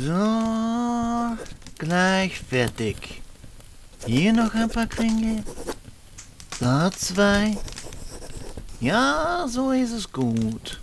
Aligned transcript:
So, 0.00 1.36
gleich 1.76 2.38
fertig. 2.38 3.20
Hier 4.06 4.32
noch 4.32 4.54
ein 4.54 4.68
paar 4.68 4.86
Kringel. 4.86 5.42
Da 6.60 6.88
zwei. 6.92 7.58
Ja, 8.80 9.46
so 9.48 9.72
ist 9.72 9.90
es 9.90 10.12
gut. 10.12 10.80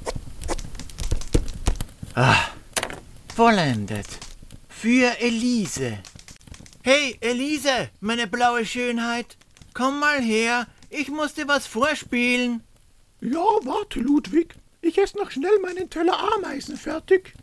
Ah, 2.14 2.48
vollendet. 3.34 4.08
Für 4.68 5.18
Elise. 5.22 6.00
Hey, 6.84 7.18
Elise, 7.22 7.90
meine 8.02 8.28
blaue 8.28 8.66
Schönheit. 8.66 9.38
Komm 9.74 10.02
mal 10.02 10.22
her, 10.22 10.68
ich 10.90 11.08
muss 11.08 11.36
dir 11.36 11.48
was 11.48 11.68
vorspielen. 11.68 12.64
Ja, 13.22 13.46
warte, 13.64 14.02
Ludwig. 14.02 14.56
Ich 14.82 14.98
esse 14.98 15.18
noch 15.18 15.32
schnell 15.32 15.58
meinen 15.62 15.90
Teller 15.90 16.20
Ameisen 16.36 16.76
fertig. 16.76 17.34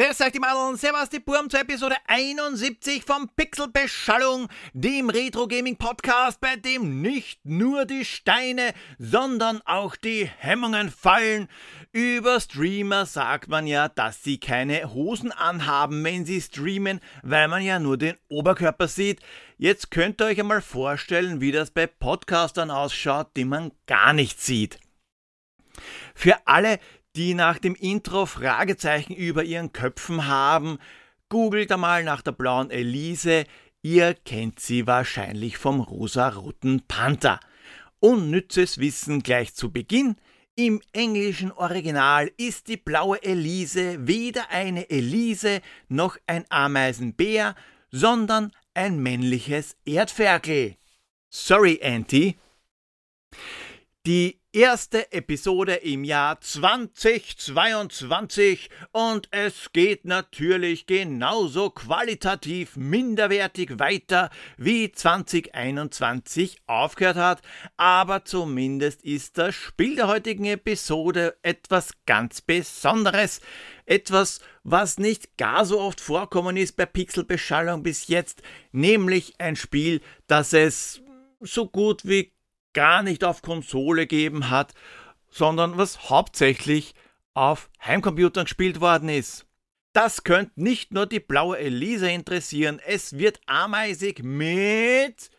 Grüß 0.00 0.22
euch 0.22 0.32
die 0.32 0.38
Madeln, 0.40 0.78
servus 0.78 1.10
die 1.10 1.18
Burm 1.18 1.50
zur 1.50 1.60
Episode 1.60 1.94
71 2.06 3.04
vom 3.04 3.28
Pixelbeschallung, 3.36 4.48
dem 4.72 5.10
Retro 5.10 5.46
Gaming 5.46 5.76
Podcast, 5.76 6.40
bei 6.40 6.56
dem 6.56 7.02
nicht 7.02 7.44
nur 7.44 7.84
die 7.84 8.06
Steine, 8.06 8.72
sondern 8.98 9.60
auch 9.66 9.96
die 9.96 10.24
Hemmungen 10.38 10.90
fallen. 10.90 11.48
Über 11.92 12.40
Streamer 12.40 13.04
sagt 13.04 13.48
man 13.48 13.66
ja, 13.66 13.90
dass 13.90 14.24
sie 14.24 14.40
keine 14.40 14.94
Hosen 14.94 15.32
anhaben, 15.32 16.02
wenn 16.02 16.24
sie 16.24 16.40
streamen, 16.40 17.00
weil 17.22 17.48
man 17.48 17.62
ja 17.62 17.78
nur 17.78 17.98
den 17.98 18.16
Oberkörper 18.30 18.88
sieht. 18.88 19.20
Jetzt 19.58 19.90
könnt 19.90 20.22
ihr 20.22 20.28
euch 20.28 20.40
einmal 20.40 20.62
vorstellen, 20.62 21.42
wie 21.42 21.52
das 21.52 21.72
bei 21.72 21.86
Podcastern 21.86 22.70
ausschaut, 22.70 23.36
die 23.36 23.44
man 23.44 23.70
gar 23.86 24.14
nicht 24.14 24.40
sieht. 24.40 24.80
Für 26.14 26.46
alle, 26.46 26.78
die 27.16 27.34
nach 27.34 27.58
dem 27.58 27.74
Intro 27.74 28.26
Fragezeichen 28.26 29.14
über 29.14 29.42
ihren 29.44 29.72
Köpfen 29.72 30.26
haben, 30.26 30.78
googelt 31.28 31.72
einmal 31.72 32.04
nach 32.04 32.22
der 32.22 32.32
blauen 32.32 32.70
Elise, 32.70 33.44
ihr 33.82 34.14
kennt 34.14 34.60
sie 34.60 34.86
wahrscheinlich 34.86 35.56
vom 35.56 35.80
rosaroten 35.80 36.82
Panther. 36.86 37.40
Unnützes 38.00 38.78
Wissen 38.78 39.22
gleich 39.22 39.54
zu 39.54 39.70
Beginn. 39.70 40.16
Im 40.56 40.82
englischen 40.92 41.52
Original 41.52 42.30
ist 42.36 42.68
die 42.68 42.76
blaue 42.76 43.22
Elise 43.22 44.06
weder 44.06 44.50
eine 44.50 44.90
Elise 44.90 45.60
noch 45.88 46.16
ein 46.26 46.44
Ameisenbär, 46.48 47.54
sondern 47.90 48.52
ein 48.74 48.98
männliches 49.02 49.76
Erdferkel. 49.84 50.76
Sorry, 51.28 51.80
Auntie. 51.82 52.36
Die 54.06 54.39
erste 54.52 55.12
Episode 55.12 55.74
im 55.74 56.02
Jahr 56.02 56.40
2022 56.40 58.68
und 58.90 59.28
es 59.30 59.70
geht 59.72 60.04
natürlich 60.04 60.86
genauso 60.86 61.70
qualitativ 61.70 62.76
minderwertig 62.76 63.78
weiter 63.78 64.28
wie 64.56 64.90
2021 64.90 66.62
aufgehört 66.66 67.16
hat, 67.16 67.42
aber 67.76 68.24
zumindest 68.24 69.04
ist 69.04 69.38
das 69.38 69.54
Spiel 69.54 69.94
der 69.94 70.08
heutigen 70.08 70.46
Episode 70.46 71.36
etwas 71.42 71.92
ganz 72.06 72.40
Besonderes, 72.40 73.40
etwas, 73.86 74.40
was 74.64 74.98
nicht 74.98 75.36
gar 75.36 75.64
so 75.64 75.80
oft 75.80 76.00
vorkommen 76.00 76.56
ist 76.56 76.76
bei 76.76 76.86
Pixelbeschallung 76.86 77.84
bis 77.84 78.08
jetzt, 78.08 78.42
nämlich 78.72 79.34
ein 79.38 79.54
Spiel, 79.54 80.00
das 80.26 80.52
es 80.52 81.02
so 81.40 81.68
gut 81.68 82.04
wie 82.04 82.32
gar 82.72 83.02
nicht 83.02 83.24
auf 83.24 83.42
Konsole 83.42 84.06
gegeben 84.06 84.50
hat, 84.50 84.74
sondern 85.28 85.76
was 85.78 86.10
hauptsächlich 86.10 86.94
auf 87.34 87.70
Heimcomputern 87.84 88.44
gespielt 88.44 88.80
worden 88.80 89.08
ist. 89.08 89.46
Das 89.92 90.22
könnte 90.22 90.52
nicht 90.56 90.92
nur 90.92 91.06
die 91.06 91.20
blaue 91.20 91.58
Elise 91.58 92.10
interessieren, 92.10 92.80
es 92.86 93.18
wird 93.18 93.40
ameisig 93.46 94.22
mit 94.22 95.30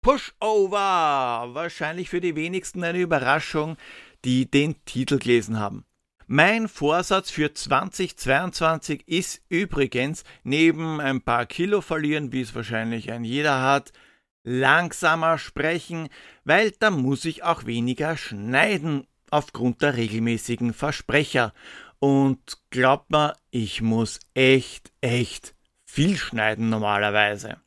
Pushover. 0.00 1.50
Wahrscheinlich 1.52 2.08
für 2.08 2.20
die 2.20 2.34
wenigsten 2.34 2.82
eine 2.84 3.00
Überraschung, 3.00 3.76
die 4.24 4.50
den 4.50 4.82
Titel 4.84 5.18
gelesen 5.18 5.58
haben. 5.58 5.84
Mein 6.26 6.68
Vorsatz 6.68 7.30
für 7.30 7.52
2022 7.52 9.06
ist 9.06 9.42
übrigens, 9.48 10.24
neben 10.44 11.00
ein 11.00 11.20
paar 11.20 11.44
Kilo 11.44 11.82
verlieren, 11.82 12.32
wie 12.32 12.40
es 12.40 12.54
wahrscheinlich 12.54 13.12
ein 13.12 13.24
jeder 13.24 13.60
hat, 13.60 13.92
langsamer 14.44 15.38
sprechen, 15.38 16.08
weil 16.44 16.72
da 16.72 16.90
muss 16.90 17.24
ich 17.24 17.42
auch 17.42 17.66
weniger 17.66 18.16
schneiden 18.16 19.06
aufgrund 19.30 19.82
der 19.82 19.96
regelmäßigen 19.96 20.74
Versprecher. 20.74 21.52
Und 21.98 22.58
glaubt 22.70 23.10
mir, 23.10 23.34
ich 23.50 23.80
muss 23.80 24.18
echt, 24.34 24.92
echt 25.00 25.54
viel 25.86 26.16
schneiden 26.16 26.68
normalerweise. 26.68 27.60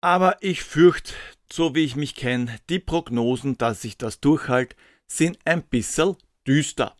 Aber 0.00 0.36
ich 0.40 0.62
fürchte, 0.62 1.12
so 1.52 1.74
wie 1.74 1.84
ich 1.84 1.96
mich 1.96 2.14
kenne, 2.14 2.56
die 2.68 2.78
Prognosen, 2.78 3.58
dass 3.58 3.84
ich 3.84 3.98
das 3.98 4.20
durchhalte, 4.20 4.76
sind 5.06 5.38
ein 5.44 5.62
bisschen 5.62 6.16
düster. 6.46 6.96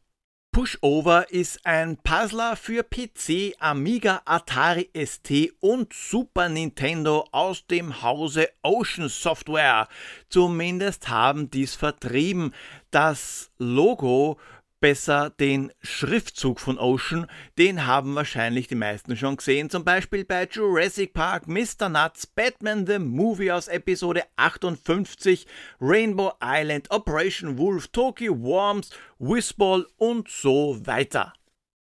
Pushover 0.51 1.31
ist 1.31 1.65
ein 1.67 1.99
Puzzler 1.99 2.57
für 2.57 2.83
PC, 2.83 3.55
Amiga, 3.59 4.23
Atari 4.25 4.91
ST 4.95 5.53
und 5.61 5.93
Super 5.93 6.49
Nintendo 6.49 7.27
aus 7.33 7.67
dem 7.67 8.03
Hause 8.03 8.49
Ocean 8.63 9.09
Software. 9.09 9.89
Zumindest 10.31 11.09
haben 11.09 11.51
dies 11.51 11.75
vertrieben. 11.75 12.55
Das 12.91 13.51
Logo 13.59 14.39
besser 14.81 15.31
den 15.31 15.73
Schriftzug 15.81 16.61
von 16.61 16.79
Ocean, 16.79 17.27
den 17.59 17.87
haben 17.87 18.15
wahrscheinlich 18.15 18.69
die 18.69 18.75
meisten 18.75 19.17
schon 19.17 19.37
gesehen, 19.37 19.71
zum 19.71 19.85
Beispiel 19.85 20.25
bei 20.25 20.47
Jurassic 20.51 21.13
Park, 21.13 21.49
Mr. 21.49 21.89
Nuts, 21.89 22.27
Batman 22.27 22.87
the 22.87 22.99
Movie 22.99 23.53
aus 23.53 23.69
Episode 23.69 24.25
58, 24.37 25.47
Rainbow 25.81 26.33
Island, 26.43 26.91
Operation 26.91 27.59
Wolf, 27.59 27.89
Tokyo 27.89 28.41
Worms, 28.41 28.91
Whizball 29.19 29.87
und 29.97 30.29
so 30.29 30.79
weiter. 30.85 31.33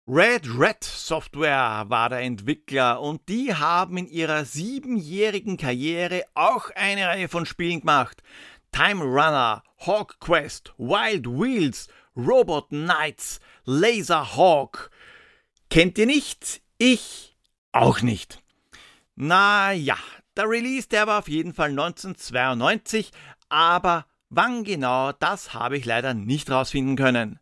Red 0.08 0.48
Red 0.56 0.84
Software 0.84 1.86
war 1.88 2.10
der 2.10 2.20
Entwickler 2.20 3.02
und 3.02 3.28
die 3.28 3.56
haben 3.56 3.98
in 3.98 4.08
ihrer 4.08 4.46
siebenjährigen 4.46 5.58
Karriere 5.58 6.26
auch 6.36 6.70
eine 6.76 7.08
Reihe 7.08 7.28
von 7.28 7.48
Spielen 7.48 7.80
gemacht. 7.80 8.22
Time 8.72 9.04
Runner, 9.04 9.64
Hawk 9.80 10.20
Quest, 10.20 10.74
Wild 10.78 11.26
Wheels, 11.26 11.88
Robot 12.16 12.70
Knights, 12.70 13.40
Laser 13.66 14.36
Hawk. 14.36 14.90
Kennt 15.70 15.98
ihr 15.98 16.06
nicht? 16.06 16.62
Ich 16.78 17.36
auch 17.72 18.02
nicht. 18.02 18.42
Na 19.16 19.72
ja, 19.72 19.98
der 20.38 20.50
Release, 20.50 20.88
der 20.88 21.08
war 21.08 21.20
auf 21.20 21.28
jeden 21.28 21.54
Fall 21.54 21.70
1992, 21.70 23.12
aber 23.50 24.06
wann 24.30 24.64
genau, 24.64 25.12
das 25.14 25.54
habe 25.54 25.78
ich 25.78 25.86
leider 25.86 26.14
nicht 26.14 26.50
rausfinden 26.50 26.96
können. 26.96 27.40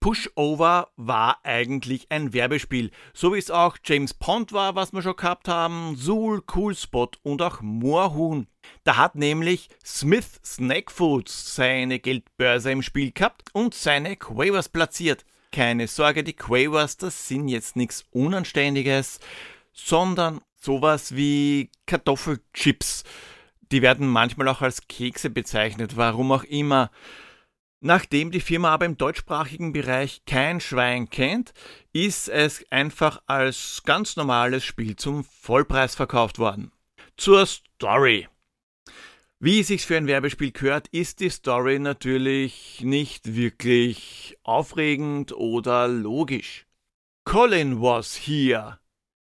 Pushover 0.00 0.88
war 0.96 1.38
eigentlich 1.44 2.10
ein 2.10 2.32
Werbespiel, 2.32 2.90
so 3.12 3.34
wie 3.34 3.38
es 3.38 3.50
auch 3.50 3.76
James 3.84 4.14
Pond 4.14 4.52
war, 4.52 4.74
was 4.74 4.94
wir 4.94 5.02
schon 5.02 5.14
gehabt 5.14 5.46
haben, 5.46 5.94
Zool, 5.94 6.40
Coolspot 6.40 7.18
und 7.22 7.42
auch 7.42 7.60
Moorhuhn. 7.60 8.46
Da 8.84 8.96
hat 8.96 9.14
nämlich 9.14 9.68
Smith 9.84 10.40
Snack 10.42 10.90
Foods 10.90 11.54
seine 11.54 11.98
Geldbörse 11.98 12.72
im 12.72 12.82
Spiel 12.82 13.12
gehabt 13.12 13.50
und 13.52 13.74
seine 13.74 14.16
Quavers 14.16 14.70
platziert. 14.70 15.26
Keine 15.52 15.86
Sorge, 15.86 16.24
die 16.24 16.32
Quavers, 16.32 16.96
das 16.96 17.28
sind 17.28 17.48
jetzt 17.48 17.76
nichts 17.76 18.06
Unanständiges, 18.10 19.20
sondern 19.74 20.40
sowas 20.56 21.14
wie 21.14 21.70
Kartoffelchips. 21.86 23.04
Die 23.70 23.82
werden 23.82 24.08
manchmal 24.08 24.48
auch 24.48 24.62
als 24.62 24.88
Kekse 24.88 25.28
bezeichnet, 25.28 25.96
warum 25.96 26.32
auch 26.32 26.44
immer. 26.44 26.90
Nachdem 27.82 28.30
die 28.30 28.40
Firma 28.40 28.70
aber 28.70 28.84
im 28.84 28.98
deutschsprachigen 28.98 29.72
Bereich 29.72 30.22
kein 30.26 30.60
Schwein 30.60 31.08
kennt, 31.08 31.54
ist 31.94 32.28
es 32.28 32.64
einfach 32.70 33.22
als 33.26 33.82
ganz 33.86 34.16
normales 34.16 34.64
Spiel 34.64 34.96
zum 34.96 35.24
Vollpreis 35.24 35.94
verkauft 35.94 36.38
worden. 36.38 36.72
Zur 37.16 37.46
Story. 37.46 38.28
Wie 39.38 39.60
es 39.60 39.68
sich 39.68 39.86
für 39.86 39.96
ein 39.96 40.06
Werbespiel 40.06 40.52
gehört, 40.52 40.88
ist 40.88 41.20
die 41.20 41.30
Story 41.30 41.78
natürlich 41.78 42.82
nicht 42.82 43.34
wirklich 43.34 44.36
aufregend 44.42 45.32
oder 45.32 45.88
logisch. 45.88 46.66
Colin 47.24 47.80
was 47.80 48.14
here. 48.14 48.78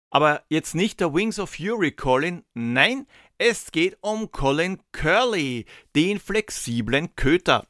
Aber 0.10 0.42
jetzt 0.50 0.74
nicht 0.74 1.00
der 1.02 1.14
Wings 1.14 1.38
of 1.38 1.52
Fury 1.52 1.92
Colin, 1.92 2.44
nein, 2.56 3.06
es 3.38 3.72
geht 3.72 4.00
um 4.02 4.32
Colin 4.32 4.80
Curly, 4.92 5.68
den 5.96 6.20
flexiblen 6.20 7.16
Köter. 7.16 7.68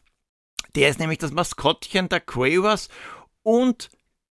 Der 0.75 0.89
ist 0.89 0.99
nämlich 0.99 1.17
das 1.17 1.31
Maskottchen 1.31 2.09
der 2.09 2.19
Quavers 2.19 2.89
und 3.43 3.89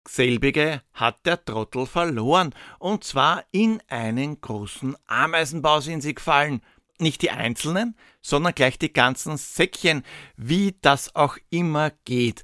selbige 0.08 0.82
hat 0.94 1.26
der 1.26 1.44
Trottel 1.44 1.86
verloren. 1.86 2.54
Und 2.80 3.04
zwar 3.04 3.44
in 3.52 3.82
einen 3.88 4.40
großen 4.42 4.96
Ameisenbau 5.06 5.80
sind 5.82 6.02
sie 6.02 6.16
gefallen. 6.16 6.62
Nicht 7.00 7.22
die 7.22 7.32
einzelnen, 7.32 7.96
sondern 8.22 8.56
gleich 8.56 8.80
die 8.80 8.92
ganzen 8.92 9.38
Säckchen, 9.38 10.04
wie 10.36 10.76
das 10.82 11.16
auch 11.16 11.38
immer 11.50 11.92
geht. 12.06 12.44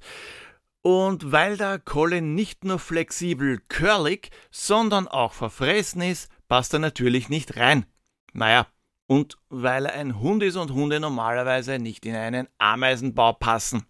Und 0.82 1.32
weil 1.32 1.58
der 1.58 1.80
Colin 1.80 2.36
nicht 2.36 2.64
nur 2.64 2.78
flexibel 2.78 3.60
curlig, 3.70 4.30
sondern 4.52 5.08
auch 5.08 5.34
verfressen 5.34 6.02
ist, 6.02 6.30
passt 6.48 6.74
er 6.74 6.80
natürlich 6.80 7.30
nicht 7.30 7.56
rein. 7.58 7.86
Naja, 8.34 8.68
und 9.08 9.38
weil 9.50 9.86
er 9.86 9.94
ein 9.94 10.20
Hund 10.20 10.44
ist 10.44 10.56
und 10.56 10.72
Hunde 10.72 11.00
normalerweise 11.00 11.80
nicht 11.80 12.06
in 12.06 12.16
einen 12.16 12.48
Ameisenbau 12.58 13.34
passen. 13.34 13.86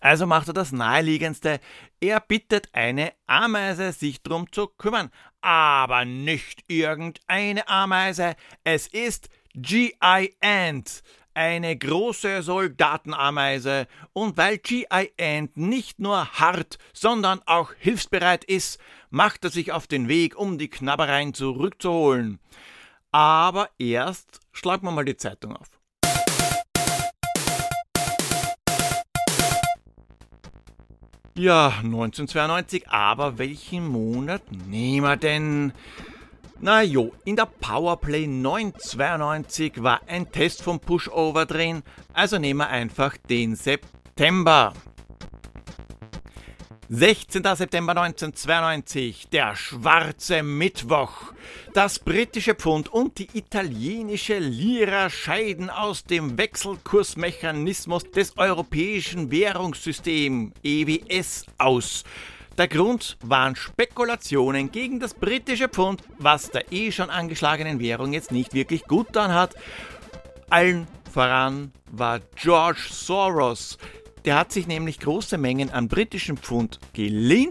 Also 0.00 0.26
macht 0.26 0.48
er 0.48 0.54
das 0.54 0.72
Naheliegendste. 0.72 1.60
Er 2.00 2.20
bittet 2.20 2.68
eine 2.72 3.12
Ameise, 3.26 3.92
sich 3.92 4.22
drum 4.22 4.50
zu 4.52 4.68
kümmern. 4.68 5.10
Aber 5.40 6.04
nicht 6.04 6.64
irgendeine 6.68 7.68
Ameise. 7.68 8.36
Es 8.64 8.86
ist 8.86 9.28
G.I. 9.54 10.34
Ant, 10.40 11.02
eine 11.34 11.76
große 11.76 12.42
Soldatenameise. 12.42 13.86
Und 14.12 14.36
weil 14.36 14.58
G.I. 14.58 15.12
Ant 15.18 15.56
nicht 15.56 15.98
nur 15.98 16.26
hart, 16.32 16.78
sondern 16.92 17.40
auch 17.46 17.72
hilfsbereit 17.78 18.44
ist, 18.44 18.78
macht 19.10 19.44
er 19.44 19.50
sich 19.50 19.72
auf 19.72 19.86
den 19.86 20.08
Weg, 20.08 20.36
um 20.36 20.58
die 20.58 20.68
Knabbereien 20.68 21.32
zurückzuholen. 21.32 22.40
Aber 23.16 23.70
erst 23.78 24.42
schlagen 24.52 24.86
wir 24.86 24.90
mal 24.90 25.06
die 25.06 25.16
Zeitung 25.16 25.56
auf. 25.56 25.70
Ja, 31.34 31.78
1992, 31.82 32.90
aber 32.90 33.38
welchen 33.38 33.88
Monat 33.88 34.42
nehmen 34.52 35.06
wir 35.06 35.16
denn? 35.16 35.72
Na 36.60 36.82
jo, 36.82 37.14
in 37.24 37.36
der 37.36 37.46
Powerplay 37.46 38.26
992 38.26 39.82
war 39.82 40.02
ein 40.06 40.30
Test 40.30 40.62
vom 40.62 40.78
Pushover 40.78 41.46
drin, 41.46 41.84
also 42.12 42.38
nehmen 42.38 42.60
wir 42.60 42.68
einfach 42.68 43.16
den 43.16 43.56
September. 43.56 44.74
16. 46.88 47.42
September 47.42 47.96
1992, 47.96 49.26
der 49.32 49.56
schwarze 49.56 50.44
Mittwoch. 50.44 51.32
Das 51.74 51.98
britische 51.98 52.54
Pfund 52.54 52.88
und 52.88 53.18
die 53.18 53.28
italienische 53.36 54.38
Lira 54.38 55.10
scheiden 55.10 55.68
aus 55.68 56.04
dem 56.04 56.38
Wechselkursmechanismus 56.38 58.08
des 58.12 58.38
europäischen 58.38 59.32
Währungssystems 59.32 60.52
EWS 60.62 61.46
aus. 61.58 62.04
Der 62.56 62.68
Grund 62.68 63.18
waren 63.20 63.56
Spekulationen 63.56 64.70
gegen 64.70 65.00
das 65.00 65.12
britische 65.12 65.68
Pfund, 65.68 66.04
was 66.18 66.52
der 66.52 66.72
eh 66.72 66.92
schon 66.92 67.10
angeschlagenen 67.10 67.80
Währung 67.80 68.12
jetzt 68.12 68.30
nicht 68.30 68.54
wirklich 68.54 68.84
gut 68.84 69.08
getan 69.08 69.34
hat. 69.34 69.56
Allen 70.50 70.86
voran 71.12 71.72
war 71.90 72.20
George 72.36 72.86
Soros, 72.92 73.76
der 74.26 74.36
hat 74.36 74.52
sich 74.52 74.66
nämlich 74.66 74.98
große 74.98 75.38
Mengen 75.38 75.70
an 75.70 75.88
britischen 75.88 76.36
Pfund 76.36 76.80
geliehen, 76.92 77.50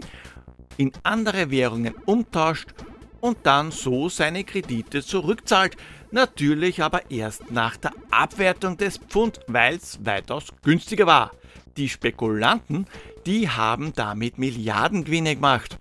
in 0.76 0.92
andere 1.02 1.50
Währungen 1.50 1.94
umtauscht 2.04 2.68
und 3.20 3.38
dann 3.44 3.72
so 3.72 4.08
seine 4.08 4.44
Kredite 4.44 5.02
zurückzahlt. 5.02 5.76
Natürlich 6.10 6.82
aber 6.82 7.10
erst 7.10 7.50
nach 7.50 7.76
der 7.76 7.92
Abwertung 8.10 8.76
des 8.76 8.98
Pfund, 8.98 9.40
weil 9.48 9.76
es 9.76 10.04
weitaus 10.04 10.44
günstiger 10.62 11.06
war. 11.06 11.32
Die 11.76 11.88
Spekulanten, 11.88 12.86
die 13.24 13.48
haben 13.48 13.92
damit 13.94 14.38
Milliardengewinne 14.38 15.34
gemacht. 15.34 15.78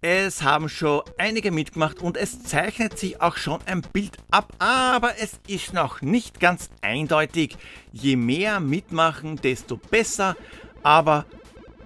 Es 0.00 0.42
haben 0.42 0.68
schon 0.68 1.02
einige 1.16 1.52
mitgemacht 1.52 2.02
und 2.02 2.16
es 2.16 2.42
zeichnet 2.42 2.98
sich 2.98 3.20
auch 3.20 3.36
schon 3.36 3.60
ein 3.66 3.82
Bild 3.82 4.16
ab, 4.30 4.52
aber 4.58 5.12
es 5.20 5.38
ist 5.46 5.72
noch 5.74 6.02
nicht 6.02 6.40
ganz 6.40 6.70
eindeutig. 6.80 7.56
Je 7.92 8.16
mehr 8.16 8.58
mitmachen, 8.58 9.36
desto 9.36 9.76
besser. 9.76 10.36
Aber 10.82 11.24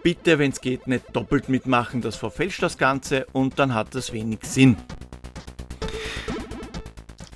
bitte, 0.02 0.38
wenn 0.38 0.52
es 0.52 0.62
geht, 0.62 0.86
nicht 0.86 1.14
doppelt 1.14 1.50
mitmachen, 1.50 2.00
das 2.00 2.16
verfälscht 2.16 2.62
das 2.62 2.78
Ganze 2.78 3.26
und 3.32 3.58
dann 3.58 3.74
hat 3.74 3.94
das 3.94 4.12
wenig 4.12 4.38
Sinn. 4.44 4.76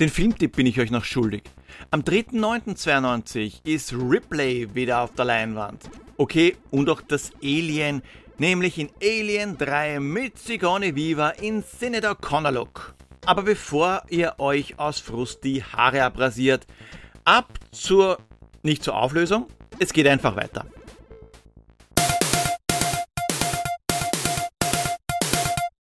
Den 0.00 0.08
Filmtipp 0.08 0.56
bin 0.56 0.64
ich 0.64 0.80
euch 0.80 0.90
noch 0.90 1.04
schuldig. 1.04 1.42
Am 1.90 2.00
3.9.92 2.00 3.60
ist 3.64 3.92
Ripley 3.92 4.74
wieder 4.74 5.02
auf 5.02 5.12
der 5.12 5.26
Leinwand. 5.26 5.90
Okay, 6.16 6.56
und 6.70 6.88
auch 6.88 7.02
das 7.02 7.32
Alien, 7.42 8.00
nämlich 8.38 8.78
in 8.78 8.88
Alien 9.02 9.58
3 9.58 10.00
mit 10.00 10.38
Sigourney 10.38 10.96
Viva 10.96 11.28
in 11.28 11.62
Sinne 11.62 12.00
der 12.00 12.14
Connor-Look. 12.14 12.94
Aber 13.26 13.42
bevor 13.42 14.02
ihr 14.08 14.36
euch 14.38 14.78
aus 14.78 15.00
Frust 15.00 15.44
die 15.44 15.62
Haare 15.62 16.02
abrasiert, 16.02 16.66
ab 17.24 17.58
zur, 17.70 18.16
nicht 18.62 18.82
zur 18.82 18.96
Auflösung, 18.96 19.48
es 19.80 19.92
geht 19.92 20.06
einfach 20.06 20.34
weiter. 20.34 20.64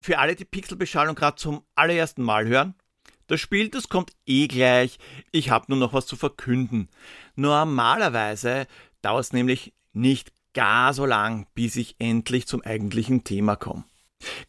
Für 0.02 0.20
alle, 0.20 0.36
die 0.38 0.46
Pixelbeschallung 0.46 1.16
gerade 1.16 1.36
zum 1.36 1.64
allerersten 1.76 2.24
Mal 2.24 2.48
hören, 2.48 2.76
das 3.28 3.40
Spiel, 3.40 3.70
das 3.70 3.90
kommt 3.90 4.12
eh 4.26 4.48
gleich. 4.48 5.00
Ich 5.32 5.50
habe 5.50 5.66
nur 5.70 5.80
noch 5.80 5.94
was 5.94 6.06
zu 6.06 6.16
verkünden. 6.16 6.90
Normalerweise 7.36 8.68
dauert 9.02 9.26
es 9.26 9.34
nämlich 9.34 9.74
nicht 9.94 10.32
gar 10.54 10.94
so 10.94 11.06
lang, 11.06 11.48
bis 11.54 11.76
ich 11.76 11.96
endlich 12.00 12.48
zum 12.48 12.62
eigentlichen 12.64 13.24
Thema 13.24 13.56
komme. 13.56 13.84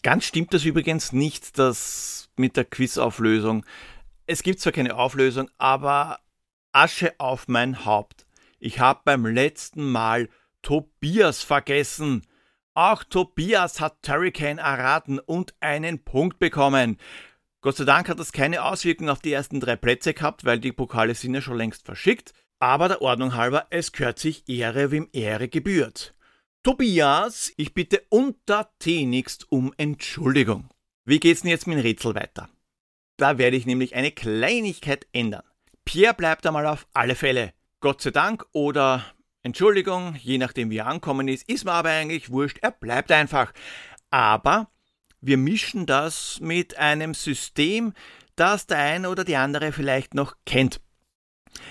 Ganz 0.03 0.25
stimmt 0.25 0.55
das 0.55 0.65
übrigens 0.65 1.13
nicht, 1.13 1.59
das 1.59 2.31
mit 2.37 2.57
der 2.57 2.65
Quizauflösung. 2.65 3.65
Es 4.27 4.43
gibt 4.43 4.61
zwar 4.61 4.73
keine 4.73 4.97
Auflösung, 4.97 5.51
aber 5.59 6.21
Asche 6.73 7.15
auf 7.19 7.49
mein 7.49 7.85
Haupt. 7.85 8.27
Ich 8.59 8.81
habe 8.81 9.01
beim 9.05 9.27
letzten 9.27 9.91
Mal 9.91 10.29
Tobias 10.63 11.43
vergessen. 11.43 12.27
Auch 12.75 13.05
Tobias 13.05 13.81
hat 13.81 14.03
Turricane 14.03 14.59
erraten 14.59 15.19
und 15.19 15.55
einen 15.61 16.05
Punkt 16.05 16.39
bekommen. 16.39 16.99
Gott 17.67 17.79
sei 17.79 17.85
Dank 17.85 18.09
hat 18.09 18.21
das 18.21 18.31
keine 18.31 18.63
Auswirkung 18.63 19.09
auf 19.09 19.19
die 19.19 19.33
ersten 19.33 19.59
drei 19.59 19.75
Plätze 19.75 20.15
gehabt, 20.15 20.45
weil 20.45 20.61
die 20.61 20.71
Pokale 20.71 21.17
sind 21.17 21.35
ja 21.35 21.41
schon 21.41 21.57
längst 21.57 21.85
verschickt. 21.85 22.33
Aber 22.61 22.87
der 22.87 23.03
Ordnung 23.03 23.35
halber, 23.35 23.67
es 23.71 23.91
gehört 23.91 24.21
sich 24.21 24.49
Ehre, 24.49 24.93
wem 24.93 25.09
Ehre 25.13 25.49
gebührt. 25.49 26.15
Tobias, 26.63 27.53
ich 27.57 27.75
bitte 27.75 28.05
untertänigst 28.09 29.51
um 29.51 29.75
Entschuldigung. 29.79 30.69
Wie 31.07 31.19
geht's 31.19 31.41
denn 31.41 31.51
jetzt 31.51 31.67
mit 31.67 31.77
dem 31.77 31.83
Rätsel 31.83 32.15
weiter? 32.15 32.49
Da 33.17 33.37
werde 33.37 33.57
ich 33.57 33.67
nämlich 33.67 33.97
eine 33.97 34.13
Kleinigkeit 34.13 35.09
ändern. 35.11 35.43
Pierre 35.85 36.15
bleibt 36.15 36.47
einmal 36.47 36.67
auf 36.67 36.87
alle 36.93 37.17
Fälle. 37.17 37.53
Gott 37.81 38.01
sei 38.01 38.13
Dank 38.13 38.47
oder 38.53 39.05
Entschuldigung, 39.43 40.15
je 40.23 40.39
nachdem 40.39 40.71
wie 40.71 40.79
er 40.79 40.87
ankommen 40.87 41.27
ist, 41.27 41.49
ist 41.49 41.65
mir 41.65 41.73
aber 41.73 41.89
eigentlich 41.89 42.31
wurscht, 42.31 42.59
er 42.63 42.71
bleibt 42.71 43.11
einfach. 43.11 43.53
Aber 44.11 44.71
wir 45.21 45.37
mischen 45.37 45.87
das 45.87 46.39
mit 46.41 46.77
einem 46.77 47.15
System, 47.15 47.93
das 48.37 48.67
der 48.67 48.79
eine 48.79 49.09
oder 49.11 49.25
die 49.25 49.37
andere 49.37 49.73
vielleicht 49.73 50.15
noch 50.15 50.37
kennt. 50.45 50.81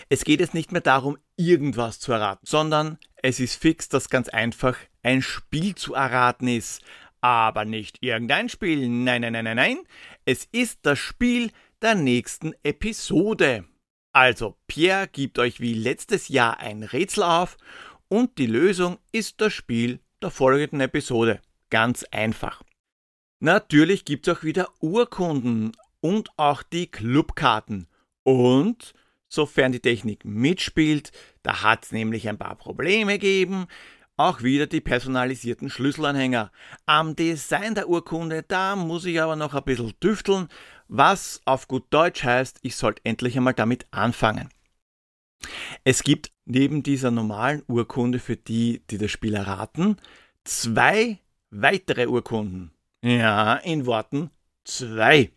Es 0.10 0.24
geht 0.24 0.40
jetzt 0.40 0.54
nicht 0.54 0.72
mehr 0.72 0.82
darum, 0.82 1.18
irgendwas 1.38 2.00
zu 2.00 2.12
erraten, 2.12 2.46
sondern 2.46 2.98
es 3.22 3.40
ist 3.40 3.56
fix, 3.56 3.90
dass 3.90 4.10
ganz 4.10 4.30
einfach 4.30 4.78
ein 5.04 5.22
Spiel 5.22 5.75
zu 5.75 5.94
erraten 5.94 6.48
ist. 6.48 6.82
Aber 7.22 7.66
nicht 7.66 7.98
irgendein 8.02 8.50
Spiel, 8.50 8.88
nein, 8.88 9.22
nein, 9.22 9.34
nein, 9.34 9.46
nein, 9.46 9.56
nein. 9.56 9.78
Es 10.25 10.48
ist 10.52 10.80
das 10.84 11.00
Spiel 11.00 11.52
der 11.82 11.96
nächsten 11.96 12.54
Episode. 12.64 13.66
Also, 14.12 14.58
Pierre 14.68 15.08
gibt 15.08 15.40
euch 15.40 15.60
wie 15.60 15.74
letztes 15.74 16.30
Jahr 16.30 16.60
ein 16.60 16.84
Rätsel 16.84 17.24
auf 17.24 17.58
und 18.08 18.38
die 18.38 18.46
Lösung 18.46 18.98
ist 19.12 19.42
das 19.42 19.54
Spiel 19.54 20.00
der 20.22 20.30
folgenden 20.32 20.82
Episode. 20.82 21.42
Ganz 21.70 22.04
einfach. 22.12 22.62
Natürlich 23.46 24.06
gibt 24.06 24.28
es 24.28 24.36
auch 24.36 24.44
wieder 24.44 24.70
Urkunden 24.80 25.74
und 26.02 26.32
auch 26.36 26.64
die 26.64 26.88
Clubkarten. 26.88 27.86
Und 28.24 28.96
sofern 29.28 29.72
die 29.72 29.82
Technik 29.82 30.25
mitspielt. 30.25 31.12
Da 31.44 31.62
hat 31.62 31.86
es 31.86 31.92
nämlich 31.92 32.28
ein 32.28 32.40
paar 32.40 32.56
Probleme 32.56 33.20
gegeben. 33.20 33.68
Auch 34.18 34.42
wieder 34.42 34.66
die 34.66 34.82
personalisierten 34.82 35.70
Schlüsselanhänger. 35.70 36.52
Am 36.88 37.16
Design 37.16 37.75
der 37.75 37.88
Urkunde, 37.88 38.42
da 38.42 38.75
muss 38.75 39.06
ich 39.06 39.22
aber 39.22 39.36
noch 39.36 39.54
ein 39.54 39.64
bisschen 39.64 39.94
tüfteln, 40.00 40.48
was 40.88 41.40
auf 41.46 41.68
gut 41.68 41.86
Deutsch 41.92 42.24
heißt, 42.24 42.58
ich 42.64 42.75
sollte 42.75 43.06
endlich 43.06 43.38
einmal 43.38 43.54
damit 43.54 43.86
anfangen. 43.92 44.50
Es 45.84 46.02
gibt 46.02 46.32
neben 46.46 46.82
dieser 46.82 47.12
normalen 47.12 47.62
Urkunde 47.68 48.18
für 48.18 48.38
die, 48.38 48.82
die 48.90 48.98
das 48.98 49.12
Spiel 49.12 49.36
erraten, 49.36 49.98
zwei 50.46 51.20
weitere 51.52 52.08
Urkunden. 52.08 52.72
Ja, 53.05 53.57
in 53.57 53.85
Worten 53.85 54.31
zwei. 54.63 55.31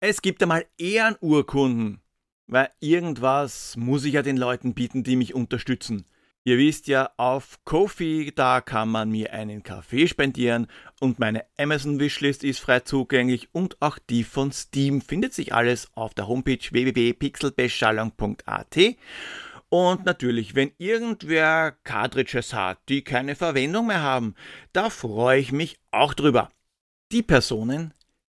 Es 0.00 0.22
gibt 0.22 0.42
einmal 0.42 0.66
Ehrenurkunden 0.76 2.02
weil 2.50 2.68
irgendwas 2.80 3.76
muss 3.76 4.04
ich 4.04 4.14
ja 4.14 4.22
den 4.22 4.36
Leuten 4.36 4.74
bieten, 4.74 5.04
die 5.04 5.14
mich 5.16 5.34
unterstützen. 5.34 6.04
Ihr 6.42 6.58
wisst 6.58 6.88
ja, 6.88 7.10
auf 7.16 7.60
Kofi, 7.64 8.32
da 8.34 8.60
kann 8.60 8.88
man 8.88 9.08
mir 9.10 9.32
einen 9.32 9.62
Kaffee 9.62 10.08
spendieren 10.08 10.66
und 10.98 11.20
meine 11.20 11.44
Amazon 11.58 12.00
Wishlist 12.00 12.42
ist 12.42 12.58
frei 12.58 12.80
zugänglich 12.80 13.50
und 13.52 13.80
auch 13.80 13.98
die 13.98 14.24
von 14.24 14.50
Steam 14.50 15.00
findet 15.00 15.32
sich 15.32 15.54
alles 15.54 15.90
auf 15.94 16.12
der 16.14 16.26
Homepage 16.26 16.58
www.pixelbeschallung.at. 16.58 18.76
Und 19.68 20.04
natürlich, 20.04 20.56
wenn 20.56 20.72
irgendwer 20.78 21.76
Cartridges 21.84 22.52
hat, 22.52 22.80
die 22.88 23.04
keine 23.04 23.36
Verwendung 23.36 23.86
mehr 23.86 24.02
haben, 24.02 24.34
da 24.72 24.90
freue 24.90 25.38
ich 25.38 25.52
mich 25.52 25.78
auch 25.92 26.14
drüber. 26.14 26.50
Die 27.12 27.24
Personen, 27.24 27.92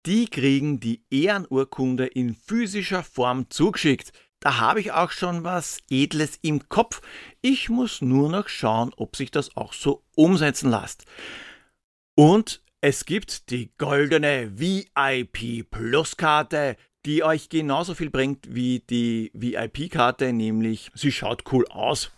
die 0.06 0.26
kriegen 0.26 0.80
die 0.80 1.04
Ehrenurkunde 1.10 2.06
in 2.06 2.34
physischer 2.34 3.02
Form 3.02 3.50
zugeschickt. 3.50 4.14
Da 4.40 4.60
habe 4.60 4.80
ich 4.80 4.92
auch 4.92 5.10
schon 5.10 5.44
was 5.44 5.76
Edles 5.90 6.38
im 6.40 6.70
Kopf. 6.70 7.02
Ich 7.42 7.68
muss 7.68 8.00
nur 8.00 8.30
noch 8.30 8.48
schauen, 8.48 8.94
ob 8.96 9.14
sich 9.14 9.30
das 9.30 9.58
auch 9.58 9.74
so 9.74 10.04
umsetzen 10.16 10.70
lässt. 10.70 11.04
Und 12.14 12.62
es 12.80 13.04
gibt 13.04 13.50
die 13.50 13.72
goldene 13.76 14.58
VIP 14.58 15.70
Plus 15.70 16.16
Karte, 16.16 16.76
die 17.04 17.22
euch 17.22 17.50
genauso 17.50 17.94
viel 17.94 18.10
bringt 18.10 18.54
wie 18.54 18.80
die 18.80 19.30
VIP-Karte, 19.34 20.32
nämlich 20.32 20.90
sie 20.94 21.12
schaut 21.12 21.44
cool 21.52 21.66
aus. 21.68 22.10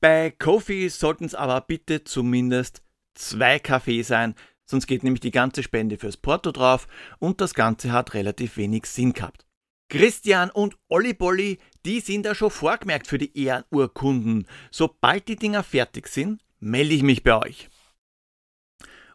Bei 0.00 0.30
Kofi 0.30 0.90
sollten 0.90 1.24
es 1.24 1.34
aber 1.34 1.62
bitte 1.62 2.04
zumindest 2.04 2.82
zwei 3.14 3.58
Kaffee 3.58 4.02
sein, 4.02 4.34
sonst 4.68 4.86
geht 4.86 5.02
nämlich 5.02 5.20
die 5.20 5.30
ganze 5.30 5.62
Spende 5.62 5.98
fürs 5.98 6.16
Porto 6.16 6.52
drauf 6.52 6.86
und 7.18 7.40
das 7.40 7.54
Ganze 7.54 7.92
hat 7.92 8.14
relativ 8.14 8.56
wenig 8.56 8.86
Sinn 8.86 9.12
gehabt. 9.12 9.46
Christian 9.88 10.50
und 10.50 10.76
Olli 10.88 11.14
Bolli, 11.14 11.58
die 11.86 12.00
sind 12.00 12.26
da 12.26 12.34
schon 12.34 12.50
vorgemerkt 12.50 13.06
für 13.06 13.18
die 13.18 13.36
Ehrenurkunden. 13.42 14.46
Sobald 14.70 15.28
die 15.28 15.36
Dinger 15.36 15.62
fertig 15.62 16.08
sind, 16.08 16.42
melde 16.60 16.94
ich 16.94 17.02
mich 17.02 17.22
bei 17.22 17.38
euch. 17.38 17.70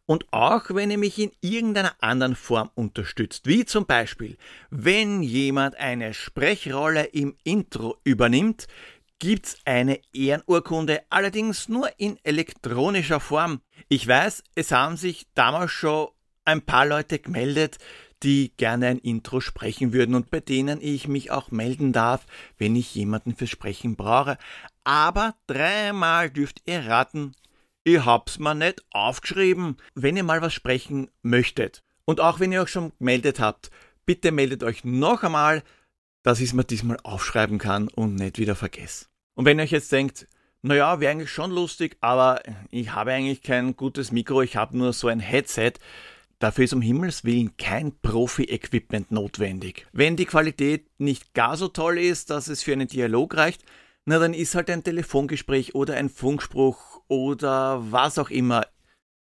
Und 0.05 0.25
auch 0.33 0.65
wenn 0.69 0.91
ihr 0.91 0.97
mich 0.97 1.17
in 1.17 1.31
irgendeiner 1.39 1.95
anderen 1.99 2.35
Form 2.35 2.69
unterstützt, 2.75 3.47
wie 3.47 3.63
zum 3.63 3.85
Beispiel, 3.85 4.37
wenn 4.69 5.23
jemand 5.23 5.75
eine 5.75 6.13
Sprechrolle 6.13 7.05
im 7.05 7.37
Intro 7.43 7.97
übernimmt, 8.03 8.67
gibt's 9.19 9.57
eine 9.65 9.99
Ehrenurkunde, 10.13 11.01
allerdings 11.09 11.69
nur 11.69 11.89
in 11.97 12.17
elektronischer 12.23 13.19
Form. 13.19 13.61
Ich 13.87 14.07
weiß, 14.07 14.43
es 14.55 14.71
haben 14.71 14.97
sich 14.97 15.27
damals 15.33 15.71
schon 15.71 16.09
ein 16.45 16.61
paar 16.61 16.85
Leute 16.85 17.19
gemeldet, 17.19 17.77
die 18.23 18.53
gerne 18.55 18.87
ein 18.87 18.97
Intro 18.99 19.41
sprechen 19.41 19.93
würden 19.93 20.15
und 20.15 20.29
bei 20.29 20.39
denen 20.39 20.79
ich 20.81 21.07
mich 21.07 21.31
auch 21.31 21.51
melden 21.51 21.91
darf, 21.91 22.25
wenn 22.57 22.75
ich 22.75 22.95
jemanden 22.95 23.35
fürs 23.35 23.49
Sprechen 23.49 23.95
brauche. 23.95 24.37
Aber 24.83 25.35
dreimal 25.47 26.29
dürft 26.29 26.61
ihr 26.65 26.85
raten, 26.85 27.33
ihr 27.83 28.05
habt's 28.05 28.39
mir 28.39 28.55
nicht 28.55 28.83
aufgeschrieben, 28.91 29.77
wenn 29.93 30.17
ihr 30.17 30.23
mal 30.23 30.41
was 30.41 30.53
sprechen 30.53 31.09
möchtet. 31.21 31.83
Und 32.05 32.19
auch 32.19 32.39
wenn 32.39 32.51
ihr 32.51 32.61
euch 32.61 32.69
schon 32.69 32.93
gemeldet 32.97 33.39
habt, 33.39 33.71
bitte 34.05 34.31
meldet 34.31 34.63
euch 34.63 34.83
noch 34.83 35.23
einmal, 35.23 35.63
dass 36.23 36.39
ich 36.39 36.49
es 36.49 36.53
mir 36.53 36.63
diesmal 36.63 36.97
aufschreiben 37.03 37.59
kann 37.59 37.87
und 37.89 38.15
nicht 38.15 38.39
wieder 38.39 38.55
vergesse. 38.55 39.05
Und 39.35 39.45
wenn 39.45 39.59
ihr 39.59 39.63
euch 39.63 39.71
jetzt 39.71 39.91
denkt, 39.91 40.27
naja, 40.61 40.99
wäre 40.99 41.11
eigentlich 41.11 41.31
schon 41.31 41.51
lustig, 41.51 41.97
aber 41.99 42.41
ich 42.71 42.93
habe 42.93 43.11
eigentlich 43.11 43.41
kein 43.41 43.75
gutes 43.75 44.11
Mikro, 44.11 44.41
ich 44.41 44.55
habe 44.55 44.77
nur 44.77 44.93
so 44.93 45.09
ein 45.09 45.19
Headset. 45.19 45.73
Dafür 46.39 46.65
ist 46.65 46.73
um 46.73 46.81
Himmels 46.81 47.25
Willen 47.25 47.55
kein 47.57 47.97
Profi-Equipment 48.01 49.11
notwendig. 49.11 49.85
Wenn 49.91 50.15
die 50.15 50.25
Qualität 50.25 50.87
nicht 50.97 51.33
gar 51.33 51.57
so 51.57 51.67
toll 51.67 51.97
ist, 51.97 52.29
dass 52.29 52.47
es 52.47 52.63
für 52.63 52.73
einen 52.73 52.87
Dialog 52.87 53.35
reicht, 53.35 53.63
na 54.05 54.19
dann 54.19 54.33
ist 54.33 54.55
halt 54.55 54.69
ein 54.69 54.83
Telefongespräch 54.83 55.75
oder 55.75 55.95
ein 55.95 56.09
Funkspruch 56.09 57.01
oder 57.07 57.91
was 57.91 58.17
auch 58.17 58.29
immer. 58.29 58.65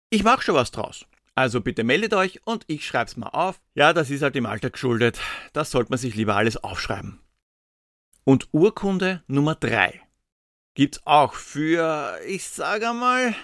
Ich 0.09 0.23
mache 0.23 0.41
schon 0.43 0.55
was 0.55 0.71
draus. 0.71 1.05
Also 1.35 1.59
bitte 1.59 1.83
meldet 1.83 2.13
euch 2.13 2.39
und 2.45 2.63
ich 2.67 2.87
schreib's 2.87 3.17
mal 3.17 3.27
auf. 3.27 3.59
Ja, 3.73 3.91
das 3.91 4.09
ist 4.09 4.21
halt 4.21 4.37
im 4.37 4.45
Alter 4.45 4.69
geschuldet. 4.69 5.19
Das 5.51 5.69
sollte 5.69 5.91
man 5.91 5.99
sich 5.99 6.15
lieber 6.15 6.35
alles 6.35 6.55
aufschreiben. 6.55 7.19
Und 8.23 8.47
Urkunde 8.53 9.21
Nummer 9.27 9.55
3 9.55 10.01
gibt's 10.73 11.05
auch 11.05 11.33
für, 11.33 12.17
ich 12.25 12.47
sage 12.47 12.93
mal, 12.93 13.35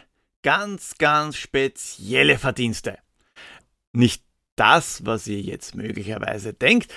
ganz, 0.42 0.98
ganz 0.98 1.36
spezielle 1.36 2.40
Verdienste. 2.40 2.98
Nicht 3.92 4.24
das, 4.56 5.06
was 5.06 5.28
ihr 5.28 5.42
jetzt 5.42 5.76
möglicherweise 5.76 6.54
denkt. 6.54 6.94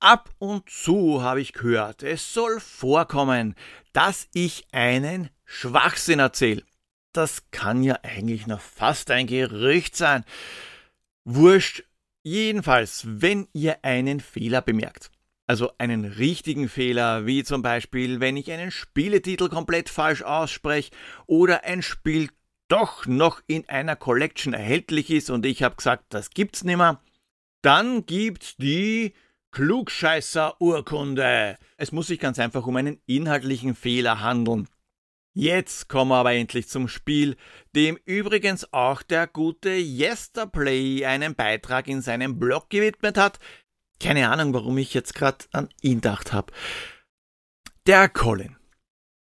Ab 0.00 0.30
und 0.38 0.68
zu 0.68 1.22
habe 1.22 1.40
ich 1.40 1.52
gehört, 1.52 2.02
es 2.02 2.32
soll 2.32 2.60
vorkommen, 2.60 3.54
dass 3.92 4.28
ich 4.32 4.66
einen 4.72 5.30
Schwachsinn 5.44 6.18
erzähle. 6.18 6.62
Das 7.14 7.44
kann 7.52 7.84
ja 7.84 8.00
eigentlich 8.02 8.48
noch 8.48 8.60
fast 8.60 9.10
ein 9.10 9.26
Gerücht 9.26 9.96
sein. 9.96 10.24
Wurscht. 11.24 11.84
Jedenfalls, 12.26 13.02
wenn 13.06 13.48
ihr 13.52 13.84
einen 13.84 14.18
Fehler 14.18 14.62
bemerkt, 14.62 15.10
also 15.46 15.72
einen 15.78 16.06
richtigen 16.06 16.70
Fehler, 16.70 17.26
wie 17.26 17.44
zum 17.44 17.60
Beispiel, 17.62 18.18
wenn 18.18 18.36
ich 18.36 18.50
einen 18.50 18.70
Spieletitel 18.70 19.48
komplett 19.48 19.90
falsch 19.90 20.22
ausspreche 20.22 20.90
oder 21.26 21.64
ein 21.64 21.82
Spiel 21.82 22.30
doch 22.68 23.04
noch 23.06 23.42
in 23.46 23.68
einer 23.68 23.94
Collection 23.94 24.54
erhältlich 24.54 25.10
ist 25.10 25.28
und 25.30 25.46
ich 25.46 25.62
habe 25.62 25.76
gesagt, 25.76 26.06
das 26.08 26.30
gibt's 26.30 26.64
nimmer, 26.64 27.00
dann 27.62 28.06
gibt's 28.06 28.56
die 28.56 29.14
Klugscheißer-Urkunde. 29.52 31.58
Es 31.76 31.92
muss 31.92 32.08
sich 32.08 32.18
ganz 32.18 32.40
einfach 32.40 32.66
um 32.66 32.74
einen 32.76 33.00
inhaltlichen 33.06 33.76
Fehler 33.76 34.20
handeln. 34.20 34.66
Jetzt 35.36 35.88
kommen 35.88 36.12
wir 36.12 36.16
aber 36.16 36.32
endlich 36.32 36.68
zum 36.68 36.86
Spiel, 36.86 37.36
dem 37.74 37.98
übrigens 38.04 38.72
auch 38.72 39.02
der 39.02 39.26
gute 39.26 39.70
Yesterplay 39.70 41.04
einen 41.04 41.34
Beitrag 41.34 41.88
in 41.88 42.02
seinem 42.02 42.38
Blog 42.38 42.70
gewidmet 42.70 43.18
hat, 43.18 43.40
keine 43.98 44.28
Ahnung, 44.28 44.54
warum 44.54 44.78
ich 44.78 44.94
jetzt 44.94 45.14
gerade 45.14 45.44
an 45.52 45.68
ihn 45.82 45.96
gedacht 45.96 46.32
habe. 46.32 46.52
Der 47.86 48.08
Colin. 48.08 48.56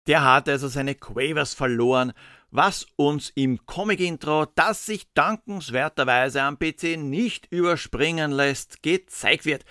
Der 0.08 0.24
hat 0.24 0.48
also 0.48 0.66
seine 0.66 0.96
Quavers 0.96 1.54
verloren, 1.54 2.12
was 2.50 2.88
uns 2.96 3.30
im 3.36 3.64
Comic-Intro, 3.64 4.46
das 4.54 4.86
sich 4.86 5.12
dankenswerterweise 5.14 6.42
am 6.42 6.58
PC 6.58 6.96
nicht 6.96 7.46
überspringen 7.52 8.32
lässt, 8.32 8.82
gezeigt 8.82 9.44
wird. 9.44 9.64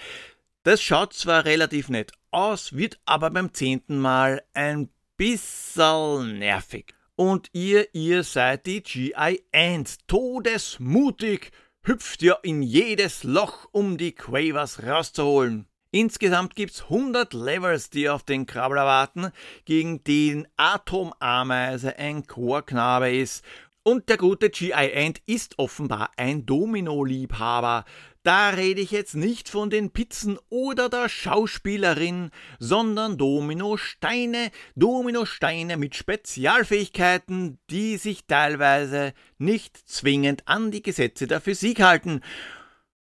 Das 0.64 0.82
schaut 0.82 1.14
zwar 1.14 1.44
relativ 1.44 1.90
nett 1.90 2.14
aus, 2.32 2.78
wird 2.78 3.00
aber 3.04 3.30
beim 3.30 3.54
zehnten 3.54 4.00
Mal 4.00 4.42
ein 4.54 4.90
bisschen 5.20 6.40
nervig. 6.40 6.96
Und 7.18 7.50
ihr, 7.52 7.94
ihr 7.94 8.24
seid 8.24 8.66
die 8.66 8.82
GI 8.82 9.44
Ant, 9.52 10.08
todesmutig, 10.08 11.52
hüpft 11.84 12.22
ja 12.22 12.38
in 12.42 12.62
jedes 12.64 13.26
Loch, 13.26 13.68
um 13.74 13.98
die 13.98 14.14
Quavers 14.14 14.82
rauszuholen. 14.84 15.68
Insgesamt 15.92 16.56
gibt's 16.56 16.84
100 16.84 17.34
Levels, 17.34 17.90
die 17.90 18.08
auf 18.08 18.24
den 18.24 18.46
Krabbler 18.46 18.86
warten, 18.86 19.32
gegen 19.66 20.06
den 20.06 20.48
Atomameise 20.56 21.98
ein 21.98 22.26
Chorknabe 22.26 23.12
ist. 23.12 23.44
Und 23.84 24.08
der 24.08 24.18
gute 24.18 24.50
G.I. 24.50 24.72
Ant 24.74 25.22
ist 25.26 25.60
offenbar 25.60 26.12
ein 26.16 26.46
Domino-Liebhaber. 26.46 27.84
Da 28.24 28.50
rede 28.50 28.82
ich 28.82 28.92
jetzt 28.92 29.16
nicht 29.16 29.48
von 29.48 29.70
den 29.70 29.92
Pizzen 29.92 30.38
oder 30.50 30.90
der 30.90 31.08
Schauspielerin, 31.08 32.32
sondern 32.60 33.18
Dominosteine, 33.18 34.52
Dominosteine 34.76 35.78
mit 35.78 35.96
Spezialfähigkeiten, 35.96 37.60
die 37.70 37.96
sich 37.96 38.26
teilweise 38.28 39.14
nicht 39.38 39.78
zwingend 39.90 40.46
an 40.50 40.70
die 40.70 40.84
Gesetze 40.84 41.28
der 41.28 41.40
Physik 41.40 41.82
halten. 41.82 42.20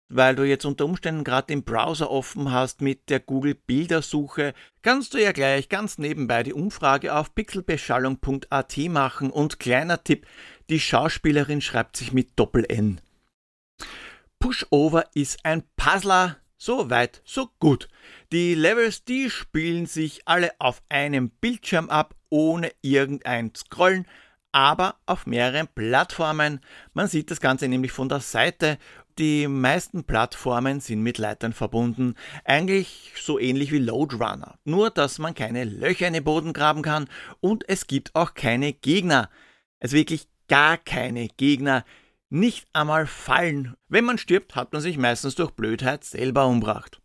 Weil 0.10 0.36
du 0.36 0.44
jetzt 0.44 0.66
unter 0.66 0.86
Umständen 0.86 1.24
gerade 1.24 1.48
den 1.48 1.64
Browser 1.64 2.10
offen 2.10 2.52
hast 2.52 2.82
mit 2.82 3.10
der 3.12 3.20
Google 3.20 3.54
Bildersuche, 3.54 4.56
kannst 4.82 5.14
du 5.14 5.22
ja 5.22 5.34
gleich 5.34 5.70
ganz 5.70 6.00
nebenbei 6.00 6.42
die 6.42 6.54
Umfrage 6.54 7.14
auf 7.14 7.36
pixelbeschallung.at 7.36 8.78
machen. 8.90 9.30
Und 9.30 9.60
kleiner 9.60 10.04
Tipp, 10.04 10.26
die 10.70 10.80
Schauspielerin 10.80 11.62
schreibt 11.62 11.96
sich 11.96 12.12
mit 12.12 12.40
Doppel-N. 12.40 13.02
Pushover 14.46 15.06
ist 15.16 15.44
ein 15.44 15.64
Puzzler, 15.76 16.38
so 16.56 16.92
weit, 16.92 17.24
so 17.26 17.50
gut. 17.58 17.90
Die 18.32 18.54
Levels, 18.54 19.04
die 19.04 19.32
spielen 19.32 19.88
sich 19.88 20.22
alle 20.26 20.52
auf 20.60 20.84
einem 20.88 21.32
Bildschirm 21.32 21.90
ab, 21.90 22.14
ohne 22.30 22.72
irgendein 22.84 23.56
Scrollen, 23.56 24.06
aber 24.52 24.98
auf 25.08 25.26
mehreren 25.26 25.68
Plattformen. 25.74 26.60
Man 26.94 27.08
sieht 27.08 27.32
das 27.32 27.42
Ganze 27.42 27.68
nämlich 27.68 27.92
von 27.92 28.08
der 28.08 28.20
Seite 28.20 28.78
die 29.18 29.48
meisten 29.48 30.04
Plattformen 30.04 30.80
sind 30.80 31.02
mit 31.02 31.18
Leitern 31.18 31.54
verbunden, 31.54 32.14
eigentlich 32.44 33.14
so 33.20 33.40
ähnlich 33.40 33.72
wie 33.72 33.80
Loadrunner, 33.80 34.60
nur 34.64 34.92
dass 34.92 35.18
man 35.18 35.34
keine 35.34 35.64
Löcher 35.64 36.06
in 36.06 36.14
den 36.14 36.24
Boden 36.24 36.54
graben 36.54 36.84
kann 36.84 37.10
und 37.40 37.68
es 37.68 37.88
gibt 37.88 38.14
auch 38.14 38.36
keine 38.36 38.74
Gegner. 38.74 39.32
Also 39.80 39.96
wirklich 39.96 40.28
gar 40.48 40.78
keine 40.78 41.30
Gegner, 41.30 41.84
nicht 42.36 42.68
einmal 42.74 43.08
Fallen. 43.08 43.76
Wenn 43.88 44.06
man 44.06 44.18
stirbt, 44.18 44.56
hat 44.56 44.74
man 44.74 44.82
sich 44.82 44.98
meistens 44.98 45.36
durch 45.36 45.52
Blödheit 45.52 46.04
selber 46.04 46.46
umbracht. 46.46 47.02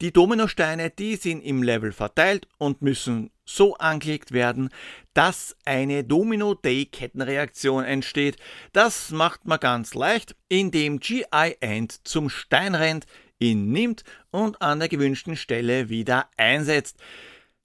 Die 0.00 0.12
Dominosteine, 0.12 0.90
die 0.90 1.16
sind 1.16 1.40
im 1.40 1.62
Level 1.62 1.92
verteilt 1.92 2.48
und 2.58 2.82
müssen 2.82 3.30
so 3.44 3.76
angelegt 3.76 4.32
werden, 4.32 4.68
dass 5.14 5.56
eine 5.64 6.04
Domino-Day-Kettenreaktion 6.04 7.84
entsteht. 7.84 8.36
Das 8.72 9.10
macht 9.10 9.46
man 9.46 9.60
ganz 9.60 9.94
leicht, 9.94 10.36
indem 10.48 11.00
GI 11.00 11.56
End 11.60 12.06
zum 12.06 12.28
Stein 12.28 12.74
rennt, 12.74 13.06
ihn 13.38 13.72
nimmt 13.72 14.04
und 14.30 14.60
an 14.60 14.80
der 14.80 14.88
gewünschten 14.88 15.36
Stelle 15.36 15.88
wieder 15.88 16.28
einsetzt. 16.36 16.98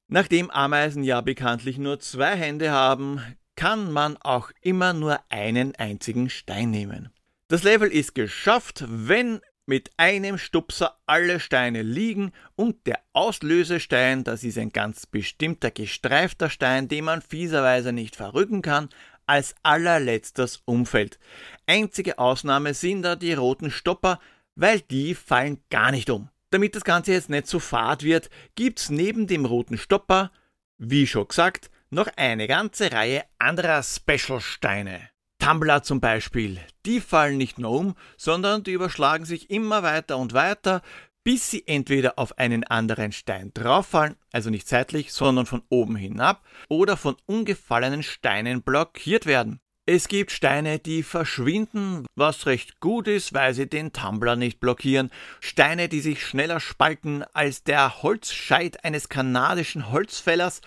Nachdem 0.08 0.52
Ameisen 0.52 1.04
ja 1.04 1.22
bekanntlich 1.22 1.78
nur 1.78 2.00
zwei 2.00 2.36
Hände 2.36 2.72
haben, 2.72 3.22
kann 3.56 3.92
man 3.92 4.18
auch 4.18 4.52
immer 4.62 4.94
nur 4.94 5.20
einen 5.30 5.76
einzigen 5.76 6.30
Stein 6.30 6.72
nehmen. 6.72 7.12
Das 7.48 7.64
Level 7.64 7.92
ist 7.92 8.16
geschafft, 8.16 8.84
wenn 8.88 9.42
mit 9.66 9.92
einem 9.98 10.38
Stupser 10.38 10.98
alle 11.06 11.40
Steine 11.40 11.84
liegen 11.84 12.32
und 12.56 12.86
der 12.86 13.00
Auslösestein, 13.14 14.24
das 14.24 14.44
ist 14.44 14.58
ein 14.58 14.72
ganz 14.72 15.06
bestimmter 15.06 15.72
gestreifter 15.72 16.50
Stein, 16.50 16.88
den 16.88 17.06
man 17.06 17.22
fieserweise 17.22 17.94
nicht 17.94 18.16
verrücken 18.16 18.62
kann, 18.62 18.90
als 19.26 19.56
allerletztes 19.64 20.62
umfällt. 20.66 21.18
Einzige 21.66 22.20
Ausnahme 22.20 22.74
sind 22.74 23.04
da 23.04 23.16
die 23.16 23.34
roten 23.34 23.72
Stopper, 23.72 24.20
weil 24.56 24.82
die 24.82 25.16
fallen 25.16 25.64
gar 25.70 25.92
nicht 25.92 26.10
um. 26.10 26.30
Damit 26.50 26.76
das 26.76 26.84
Ganze 26.84 27.14
jetzt 27.14 27.30
nicht 27.30 27.48
so 27.48 27.60
fad 27.60 28.04
wird, 28.04 28.30
gibt's 28.56 28.90
neben 28.90 29.28
dem 29.28 29.46
roten 29.46 29.78
Stopper, 29.78 30.32
wie 30.78 31.08
schon 31.08 31.28
gesagt, 31.28 31.72
noch 31.94 32.08
eine 32.16 32.48
ganze 32.48 32.92
Reihe 32.92 33.24
anderer 33.40 33.84
Special-Steine. 33.84 35.10
Tumblr 35.40 35.84
zum 35.84 36.00
Beispiel, 36.00 36.60
die 36.86 37.02
fallen 37.02 37.38
nicht 37.38 37.60
nur 37.60 37.72
um, 37.72 37.96
sondern 38.18 38.64
die 38.64 38.72
überschlagen 38.72 39.26
sich 39.26 39.50
immer 39.50 39.84
weiter 39.84 40.18
und 40.18 40.34
weiter, 40.34 40.82
bis 41.24 41.52
sie 41.52 41.68
entweder 41.68 42.18
auf 42.18 42.38
einen 42.38 42.63
anderen 42.63 43.12
Stein 43.12 43.52
drauffallen, 43.54 44.15
also 44.32 44.50
nicht 44.50 44.67
seitlich, 44.67 45.13
sondern 45.13 45.46
von 45.46 45.62
oben 45.70 45.96
hinab, 45.96 46.44
oder 46.70 46.98
von 46.98 47.15
umgefallenen 47.26 48.04
Steinen 48.04 48.62
blockiert 48.62 49.26
werden. 49.26 49.60
Es 49.86 50.08
gibt 50.08 50.32
Steine, 50.32 50.80
die 50.80 51.04
verschwinden, 51.04 52.06
was 52.15 52.46
recht 52.46 52.80
gut 52.80 53.10
ist, 53.10 53.34
weil 53.34 53.54
sie 53.54 53.67
den 53.67 53.91
Tumbler 53.91 54.38
nicht 54.38 54.62
blockieren. 54.62 55.12
Steine, 55.41 55.89
die 55.89 56.00
sich 56.00 56.26
schneller 56.26 56.62
spalten 56.62 57.26
als 57.34 57.65
der 57.65 58.02
Holzscheit 58.02 58.86
eines 58.86 59.10
kanadischen 59.10 59.91
Holzfällers 59.91 60.62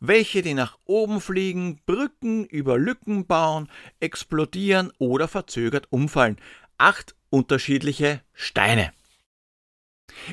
welche, 0.00 0.42
die 0.42 0.54
nach 0.54 0.78
oben 0.84 1.20
fliegen, 1.20 1.80
Brücken 1.86 2.44
über 2.46 2.78
Lücken 2.78 3.26
bauen, 3.26 3.68
explodieren 4.00 4.92
oder 4.98 5.28
verzögert 5.28 5.86
umfallen. 5.90 6.38
Acht 6.78 7.14
unterschiedliche 7.28 8.22
Steine. 8.32 8.92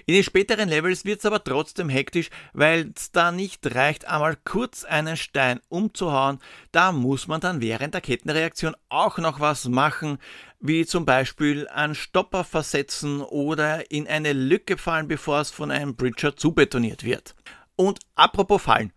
In 0.05 0.15
den 0.15 0.23
späteren 0.23 0.69
Levels 0.69 1.05
wird 1.05 1.19
es 1.19 1.25
aber 1.25 1.43
trotzdem 1.43 1.89
hektisch, 1.89 2.29
weil 2.53 2.91
es 2.95 3.11
da 3.11 3.31
nicht 3.31 3.75
reicht, 3.75 4.05
einmal 4.05 4.37
kurz 4.43 4.83
einen 4.83 5.17
Stein 5.17 5.59
umzuhauen. 5.69 6.39
Da 6.71 6.91
muss 6.91 7.27
man 7.27 7.41
dann 7.41 7.61
während 7.61 7.93
der 7.93 8.01
Kettenreaktion 8.01 8.75
auch 8.89 9.17
noch 9.17 9.39
was 9.39 9.67
machen, 9.67 10.17
wie 10.59 10.85
zum 10.85 11.05
Beispiel 11.05 11.67
einen 11.67 11.95
Stopper 11.95 12.43
versetzen 12.43 13.21
oder 13.21 13.91
in 13.91 14.07
eine 14.07 14.33
Lücke 14.33 14.77
fallen, 14.77 15.07
bevor 15.07 15.41
es 15.41 15.51
von 15.51 15.71
einem 15.71 15.95
Bridger 15.95 16.35
zubetoniert 16.35 17.03
wird. 17.03 17.35
Und 17.75 17.99
apropos 18.15 18.63
Fallen. 18.63 18.91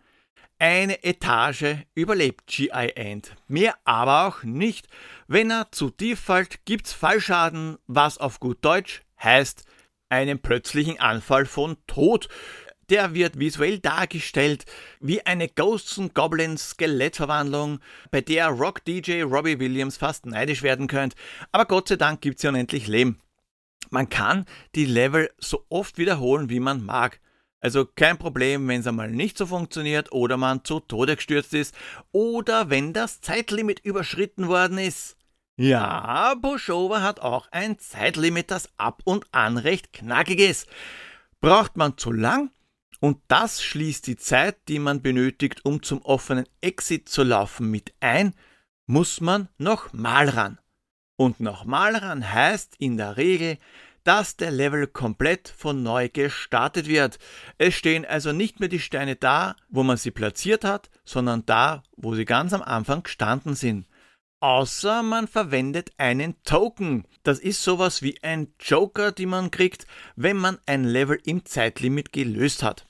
Eine 0.61 1.03
Etage 1.03 1.87
überlebt 1.95 2.47
GI 2.47 2.93
End. 2.95 3.35
Mehr 3.49 3.75
aber 3.85 4.29
auch 4.29 4.43
nicht. 4.43 4.89
Wenn 5.27 5.51
er 5.51 5.73
zu 5.73 5.91
tief 5.91 6.21
fällt, 6.21 6.65
gibt's 6.67 6.93
Fallschaden, 6.93 7.79
was 7.87 8.19
auf 8.19 8.39
gut 8.39 8.59
Deutsch 8.65 9.03
heißt 9.23 9.65
einen 10.11 10.41
plötzlichen 10.41 11.01
Anfall 11.01 11.47
von 11.47 11.77
Tod. 11.87 12.29
Der 12.91 13.15
wird 13.15 13.39
visuell 13.39 13.79
dargestellt 13.79 14.67
wie 15.01 15.25
eine 15.25 15.49
Ghosts 15.49 15.99
and 15.99 16.15
Goblins 16.15 16.71
Skelettverwandlung, 16.71 17.79
bei 18.11 18.21
der 18.21 18.49
Rock 18.49 18.85
DJ 18.85 19.23
Robbie 19.23 19.61
Williams 19.61 19.97
fast 19.97 20.27
neidisch 20.27 20.63
werden 20.63 20.89
könnte. 20.89 21.17
Aber 21.53 21.65
Gott 21.65 21.89
sei 21.89 21.97
Dank 21.97 22.21
gibt's 22.21 22.43
ja 22.43 22.51
unendlich 22.51 22.87
Leben. 22.87 23.19
Man 23.91 24.09
kann 24.09 24.45
die 24.75 24.85
Level 24.85 25.31
so 25.39 25.65
oft 25.69 25.97
wiederholen, 25.97 26.51
wie 26.51 26.61
man 26.61 26.85
mag. 26.85 27.21
Also 27.61 27.85
kein 27.85 28.17
Problem, 28.19 28.67
wenn 28.69 28.81
es 28.81 28.87
einmal 28.87 29.11
nicht 29.11 29.37
so 29.37 29.47
funktioniert 29.47 30.13
oder 30.13 30.37
man 30.37 30.65
zu 30.65 30.81
Tode 30.81 31.17
gestürzt 31.17 31.53
ist 31.53 31.75
oder 32.11 32.71
wenn 32.71 32.93
das 32.93 33.21
Zeitlimit 33.21 33.81
überschritten 33.81 34.49
worden 34.49 34.79
ist. 34.79 35.17
Ja, 35.57 36.35
Pushover 36.41 37.03
hat 37.03 37.21
auch 37.21 37.49
ein 37.51 37.79
Zeitlimit, 37.79 38.51
das 38.51 38.71
ab 38.79 39.03
und 39.05 39.27
an 39.33 39.59
recht 39.59 39.93
knackig 39.93 40.41
ist. 40.41 40.69
Braucht 41.43 41.77
man 41.77 41.99
zu 41.99 42.13
lang 42.13 42.51
und 43.01 43.19
das 43.29 43.63
schließt 43.63 44.07
die 44.07 44.17
Zeit, 44.17 44.57
die 44.69 44.79
man 44.79 45.03
benötigt, 45.03 45.65
um 45.67 45.83
zum 45.83 46.01
offenen 46.03 46.47
Exit 46.63 47.11
zu 47.11 47.23
laufen, 47.23 47.71
mit 47.71 47.93
ein, 48.01 48.35
muss 48.87 49.21
man 49.21 49.49
nochmal 49.59 50.31
ran. 50.31 50.59
Und 51.17 51.41
nochmal 51.41 51.97
ran 51.97 52.33
heißt 52.33 52.77
in 52.79 52.97
der 52.97 53.19
Regel, 53.19 53.59
dass 54.05 54.37
der 54.37 54.51
Level 54.51 54.87
komplett 54.87 55.49
von 55.49 55.83
neu 55.83 56.09
gestartet 56.09 56.87
wird. 56.89 57.19
Es 57.59 57.75
stehen 57.75 58.05
also 58.05 58.33
nicht 58.33 58.61
mehr 58.61 58.69
die 58.69 58.81
Steine 58.81 59.17
da, 59.17 59.57
wo 59.69 59.83
man 59.83 59.97
sie 59.97 60.11
platziert 60.11 60.65
hat, 60.65 60.91
sondern 61.05 61.45
da, 61.47 61.83
wo 61.97 62.15
sie 62.15 62.25
ganz 62.25 62.53
am 62.53 62.63
Anfang 62.63 63.03
gestanden 63.03 63.55
sind. 63.55 63.87
Außer 64.41 65.03
man 65.03 65.29
verwendet 65.29 65.91
einen 65.99 66.43
Token. 66.45 67.05
Das 67.25 67.39
ist 67.39 67.63
sowas 67.63 68.01
wie 68.01 68.23
ein 68.23 68.55
Joker, 68.59 69.13
die 69.13 69.27
man 69.27 69.51
kriegt, 69.51 69.87
wenn 70.17 70.39
man 70.39 70.59
ein 70.65 70.85
Level 70.85 71.19
im 71.25 71.45
Zeitlimit 71.45 72.13
gelöst 72.13 72.63
hat. 72.63 72.87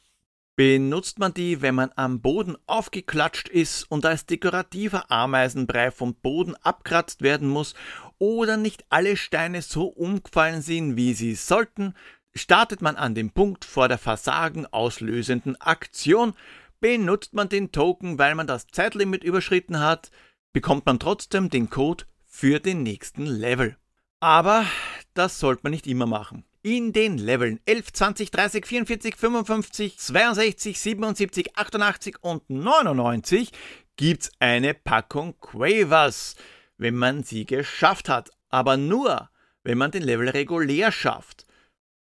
Benutzt 0.54 1.18
man 1.18 1.34
die, 1.34 1.62
wenn 1.62 1.74
man 1.74 1.90
am 1.96 2.20
Boden 2.20 2.56
aufgeklatscht 2.66 3.48
ist 3.48 3.90
und 3.90 4.04
als 4.04 4.26
dekorativer 4.26 5.10
Ameisenbrei 5.10 5.90
vom 5.90 6.14
Boden 6.14 6.54
abkratzt 6.56 7.22
werden 7.22 7.48
muss 7.48 7.74
oder 8.20 8.56
nicht 8.56 8.84
alle 8.90 9.16
Steine 9.16 9.62
so 9.62 9.86
umgefallen 9.86 10.62
sind, 10.62 10.94
wie 10.94 11.14
sie 11.14 11.34
sollten, 11.34 11.94
startet 12.34 12.82
man 12.82 12.94
an 12.94 13.16
dem 13.16 13.30
Punkt 13.30 13.64
vor 13.64 13.88
der 13.88 13.98
Versagen 13.98 14.66
auslösenden 14.66 15.60
Aktion, 15.60 16.34
benutzt 16.78 17.34
man 17.34 17.48
den 17.48 17.72
Token, 17.72 18.18
weil 18.18 18.36
man 18.36 18.46
das 18.46 18.68
Zeitlimit 18.68 19.24
überschritten 19.24 19.80
hat, 19.80 20.10
bekommt 20.52 20.86
man 20.86 20.98
trotzdem 20.98 21.50
den 21.50 21.70
Code 21.70 22.04
für 22.26 22.60
den 22.60 22.82
nächsten 22.82 23.26
Level. 23.26 23.76
Aber 24.20 24.66
das 25.14 25.38
sollte 25.40 25.62
man 25.64 25.72
nicht 25.72 25.86
immer 25.86 26.06
machen. 26.06 26.44
In 26.62 26.92
den 26.92 27.16
Leveln 27.16 27.58
11, 27.64 27.92
20, 27.94 28.30
30, 28.30 28.66
44, 28.66 29.16
55, 29.16 29.98
62, 29.98 30.78
77, 30.78 31.56
88 31.56 32.16
und 32.20 32.48
99 32.50 33.50
gibt's 33.96 34.30
eine 34.40 34.74
Packung 34.74 35.38
Quavers, 35.40 36.36
wenn 36.80 36.96
man 36.96 37.22
sie 37.22 37.44
geschafft 37.44 38.08
hat, 38.08 38.30
aber 38.48 38.78
nur, 38.78 39.28
wenn 39.62 39.76
man 39.76 39.90
den 39.90 40.02
Level 40.02 40.30
regulär 40.30 40.90
schafft. 40.90 41.46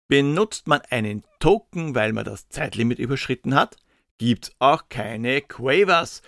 Benutzt 0.07 0.67
man 0.67 0.81
einen 0.89 1.23
Token, 1.39 1.95
weil 1.95 2.13
man 2.13 2.23
das 2.23 2.49
Zeitlimit 2.49 2.99
überschritten 2.99 3.55
hat, 3.55 3.77
gibt's 4.19 4.51
auch 4.59 4.83
keine 4.89 5.41
Quavers. 5.41 6.21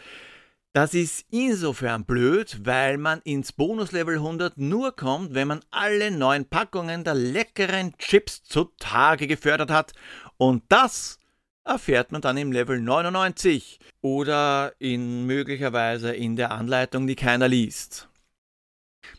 Das 0.74 0.96
ist 0.96 1.26
insofern 1.30 2.06
blöd, 2.06 2.62
weil 2.64 2.98
man 2.98 3.22
ins 3.24 3.52
Bonuslevel 3.52 4.16
100 4.16 4.58
nur 4.58 4.96
kommt, 4.96 5.36
wenn 5.36 5.48
man 5.48 5.62
alle 5.70 6.10
neuen 6.10 6.46
Packungen 6.46 7.04
der 7.04 7.14
leckeren 7.14 7.96
Chips 8.00 8.42
zutage 8.44 9.28
gefördert 9.28 9.70
hat. 9.70 9.94
Und 10.38 10.64
das 10.70 11.20
erfährt 11.64 12.12
man 12.12 12.22
dann 12.22 12.38
im 12.38 12.52
Level 12.52 12.82
99 12.82 13.80
oder 14.02 14.74
in 14.80 15.28
möglicherweise 15.28 16.12
in 16.14 16.36
der 16.36 16.52
Anleitung, 16.52 17.06
die 17.06 17.16
keiner 17.16 17.48
liest. 17.48 18.08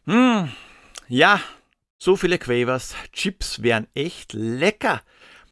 Hm, 0.05 0.51
ja, 1.09 1.41
so 1.99 2.17
viele 2.17 2.39
Quavers. 2.39 2.95
Chips 3.13 3.63
wären 3.63 3.87
echt 3.95 4.33
lecker. 4.33 5.03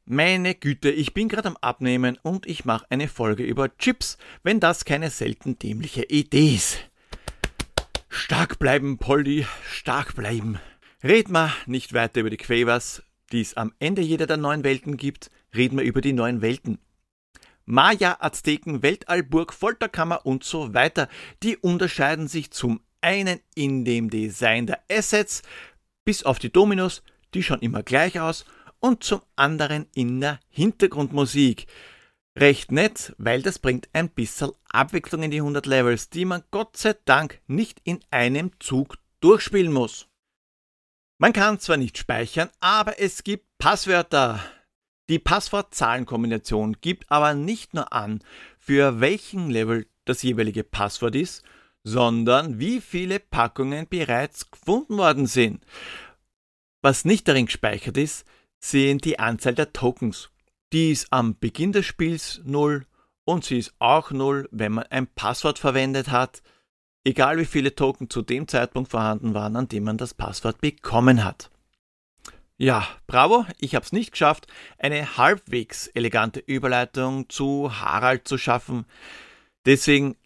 Meine 0.05 0.57
Güte, 0.57 0.91
ich 0.91 1.15
bin 1.15 1.29
gerade 1.29 1.47
am 1.47 1.57
Abnehmen 1.61 2.19
und 2.23 2.47
ich 2.47 2.65
mache 2.65 2.85
eine 2.91 3.07
Folge 3.07 3.45
über 3.45 3.77
Chips, 3.79 4.19
wenn 4.43 4.59
das 4.59 4.85
keine 4.85 5.11
selten 5.11 5.57
dämliche 5.57 6.03
Idee 6.03 6.57
ist. 6.57 6.79
Stark 8.09 8.59
bleiben, 8.59 8.99
Polly, 8.99 9.47
stark 9.71 10.17
bleiben. 10.17 10.59
Red 11.05 11.29
mal 11.29 11.53
nicht 11.67 11.93
weiter 11.93 12.21
über 12.21 12.31
die 12.31 12.37
Quavers, 12.37 13.05
die 13.31 13.41
es 13.41 13.57
am 13.57 13.73
Ende 13.79 14.03
jeder 14.03 14.27
der 14.27 14.37
neuen 14.37 14.65
Welten 14.65 14.97
gibt, 14.97 15.31
reden 15.55 15.79
wir 15.79 15.85
über 15.85 16.01
die 16.01 16.13
neuen 16.13 16.43
Welten. 16.43 16.79
Maya, 17.65 18.17
Azteken, 18.19 18.83
Weltallburg, 18.83 19.53
Folterkammer 19.53 20.27
und 20.27 20.43
so 20.43 20.75
weiter, 20.75 21.09
die 21.45 21.57
unterscheiden 21.57 22.27
sich 22.27 22.51
zum 22.51 22.81
einen 23.01 23.41
in 23.55 23.85
dem 23.85 24.11
Design 24.11 24.67
der 24.67 24.81
Assets, 24.91 25.43
bis 26.05 26.23
auf 26.23 26.39
die 26.39 26.53
Dominos, 26.53 27.03
die 27.35 27.43
schauen 27.43 27.61
immer 27.61 27.83
gleich 27.83 28.21
aus, 28.21 28.45
und 28.81 29.05
zum 29.05 29.21
anderen 29.37 29.87
in 29.95 30.21
der 30.21 30.41
Hintergrundmusik. 30.49 31.67
Recht 32.39 32.73
nett, 32.73 33.15
weil 33.19 33.43
das 33.43 33.59
bringt 33.59 33.89
ein 33.93 34.09
bisschen 34.09 34.53
Abwechslung 34.71 35.23
in 35.25 35.31
die 35.31 35.39
100 35.39 35.67
Levels, 35.67 36.11
die 36.11 36.25
man 36.25 36.43
Gott 36.51 36.77
sei 36.77 36.95
Dank 37.05 37.41
nicht 37.47 37.81
in 37.85 38.01
einem 38.11 38.53
Zug 38.61 38.97
durchspielen 39.21 39.73
muss. 39.73 40.09
Man 41.19 41.33
kann 41.35 41.61
zwar 41.61 41.77
nicht 41.77 41.99
speichern, 41.99 42.49
aber 42.61 42.99
es 42.99 43.25
gibt 43.25 43.45
Passwörter. 43.59 44.41
Die 45.11 45.19
Passwort-Zahlen-Kombination 45.19 46.77
gibt 46.81 47.11
aber 47.11 47.35
nicht 47.35 47.75
nur 47.75 47.93
an, 47.93 48.23
für 48.59 49.01
welchen 49.01 49.51
Level 49.51 49.87
das 50.05 50.23
jeweilige 50.23 50.65
Passwort 50.65 51.17
ist, 51.17 51.43
sondern 51.85 52.59
wie 52.59 52.81
viele 52.81 53.21
Packungen 53.21 53.87
bereits 53.89 54.51
gefunden 54.51 54.99
worden 54.99 55.27
sind. 55.27 55.65
Was 56.83 57.05
nicht 57.05 57.29
darin 57.29 57.47
gespeichert 57.47 57.97
ist, 57.97 58.25
sehen 58.59 58.99
die 58.99 59.19
Anzahl 59.19 59.55
der 59.55 59.73
Tokens. 59.73 60.31
Die 60.73 60.91
ist 60.91 61.13
am 61.13 61.39
Beginn 61.39 61.73
des 61.73 61.87
Spiels 61.87 62.41
0 62.45 62.87
und 63.25 63.45
sie 63.45 63.59
ist 63.59 63.75
auch 63.79 64.11
0, 64.11 64.49
wenn 64.51 64.73
man 64.73 64.87
ein 64.87 65.07
Passwort 65.07 65.59
verwendet 65.59 66.11
hat, 66.11 66.43
egal 67.05 67.39
wie 67.39 67.47
viele 67.47 67.75
Token 67.75 68.11
zu 68.11 68.23
dem 68.23 68.47
Zeitpunkt 68.49 68.91
vorhanden 68.91 69.35
waren, 69.35 69.57
an 69.57 69.69
dem 69.69 69.85
man 69.85 69.99
das 69.99 70.15
Passwort 70.15 70.61
bekommen 70.61 71.25
hat. 71.25 71.51
Ja, 72.57 72.87
bravo, 73.07 73.47
ich 73.59 73.75
habe 73.75 73.87
es 73.87 73.93
nicht 73.93 74.13
geschafft, 74.13 74.47
eine 74.79 75.17
halbwegs 75.17 75.87
elegante 75.89 76.41
Überleitung 76.41 77.29
zu 77.31 77.81
Harald 77.81 78.29
zu 78.29 78.37
schaffen. 78.37 78.85
Deswegen 79.65 80.17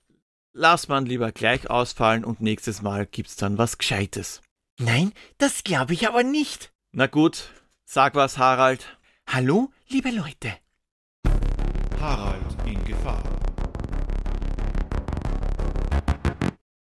lass 0.54 0.88
man 0.88 1.04
lieber 1.04 1.32
gleich 1.32 1.68
ausfallen 1.68 2.24
und 2.24 2.40
nächstes 2.40 2.80
Mal 2.80 3.06
gibt's 3.06 3.36
dann 3.36 3.58
was 3.58 3.76
Gescheites. 3.76 4.40
Nein, 4.78 5.12
das 5.36 5.62
glaube 5.62 5.92
ich 5.92 6.08
aber 6.08 6.22
nicht. 6.22 6.72
Na 6.92 7.06
gut, 7.06 7.50
Sag 7.86 8.14
was, 8.14 8.38
Harald. 8.38 8.98
Hallo, 9.26 9.70
liebe 9.88 10.10
Leute. 10.10 10.56
Harald 12.00 12.66
in 12.66 12.82
Gefahr. 12.84 13.22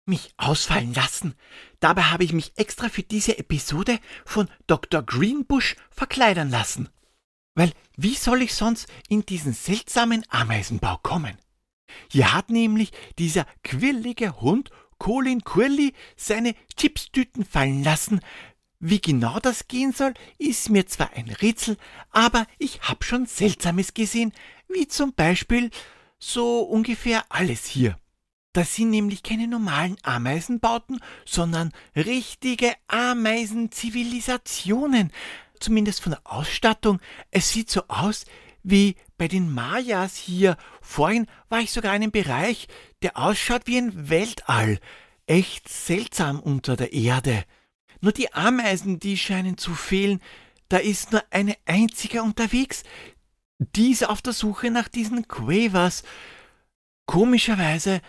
Mich 0.04 0.34
ausfallen 0.36 0.92
lassen. 0.94 1.34
Dabei 1.80 2.02
habe 2.02 2.24
ich 2.24 2.32
mich 2.32 2.52
extra 2.56 2.88
für 2.88 3.02
diese 3.02 3.38
Episode 3.38 3.98
von 4.24 4.48
Dr. 4.66 5.02
Greenbush 5.02 5.76
verkleidern 5.90 6.50
lassen. 6.50 6.88
Weil 7.54 7.72
wie 7.96 8.14
soll 8.14 8.42
ich 8.42 8.54
sonst 8.54 8.86
in 9.08 9.24
diesen 9.24 9.54
seltsamen 9.54 10.24
Ameisenbau 10.28 10.98
kommen? 11.02 11.36
Hier 12.10 12.32
hat 12.32 12.50
nämlich 12.50 12.92
dieser 13.18 13.46
quirlige 13.62 14.40
Hund 14.40 14.70
Colin 14.98 15.42
Curly 15.42 15.94
seine 16.16 16.54
Chipstüten 16.76 17.44
fallen 17.44 17.82
lassen, 17.82 18.20
wie 18.84 19.00
genau 19.00 19.38
das 19.38 19.68
gehen 19.68 19.92
soll, 19.92 20.12
ist 20.38 20.68
mir 20.68 20.88
zwar 20.88 21.12
ein 21.14 21.28
Rätsel, 21.28 21.76
aber 22.10 22.48
ich 22.58 22.80
hab 22.82 23.04
schon 23.04 23.26
Seltsames 23.26 23.94
gesehen, 23.94 24.32
wie 24.68 24.88
zum 24.88 25.12
Beispiel 25.12 25.70
so 26.18 26.62
ungefähr 26.62 27.24
alles 27.28 27.66
hier. 27.66 27.96
Das 28.52 28.74
sind 28.74 28.90
nämlich 28.90 29.22
keine 29.22 29.46
normalen 29.46 29.96
Ameisenbauten, 30.02 30.98
sondern 31.24 31.70
richtige 31.94 32.74
Ameisenzivilisationen. 32.88 35.12
Zumindest 35.60 36.02
von 36.02 36.10
der 36.12 36.22
Ausstattung. 36.24 36.98
Es 37.30 37.50
sieht 37.50 37.70
so 37.70 37.82
aus 37.86 38.24
wie 38.64 38.96
bei 39.22 39.28
den 39.28 39.54
Mayas 39.54 40.16
hier. 40.16 40.56
Vorhin 40.80 41.28
war 41.48 41.60
ich 41.60 41.70
sogar 41.70 41.94
in 41.94 42.02
einem 42.02 42.10
Bereich, 42.10 42.66
der 43.02 43.16
ausschaut 43.16 43.68
wie 43.68 43.78
ein 43.78 44.10
Weltall. 44.10 44.80
Echt 45.26 45.68
seltsam 45.68 46.40
unter 46.40 46.74
der 46.74 46.92
Erde. 46.92 47.44
Nur 48.00 48.10
die 48.10 48.32
Ameisen, 48.34 48.98
die 48.98 49.16
scheinen 49.16 49.58
zu 49.58 49.76
fehlen. 49.76 50.20
Da 50.68 50.78
ist 50.78 51.12
nur 51.12 51.22
eine 51.30 51.56
einzige 51.66 52.24
unterwegs. 52.24 52.82
Die 53.60 53.92
ist 53.92 54.08
auf 54.08 54.22
der 54.22 54.32
Suche 54.32 54.72
nach 54.72 54.88
diesen 54.88 55.28
Quavers. 55.28 56.02
Komischerweise 57.06 58.00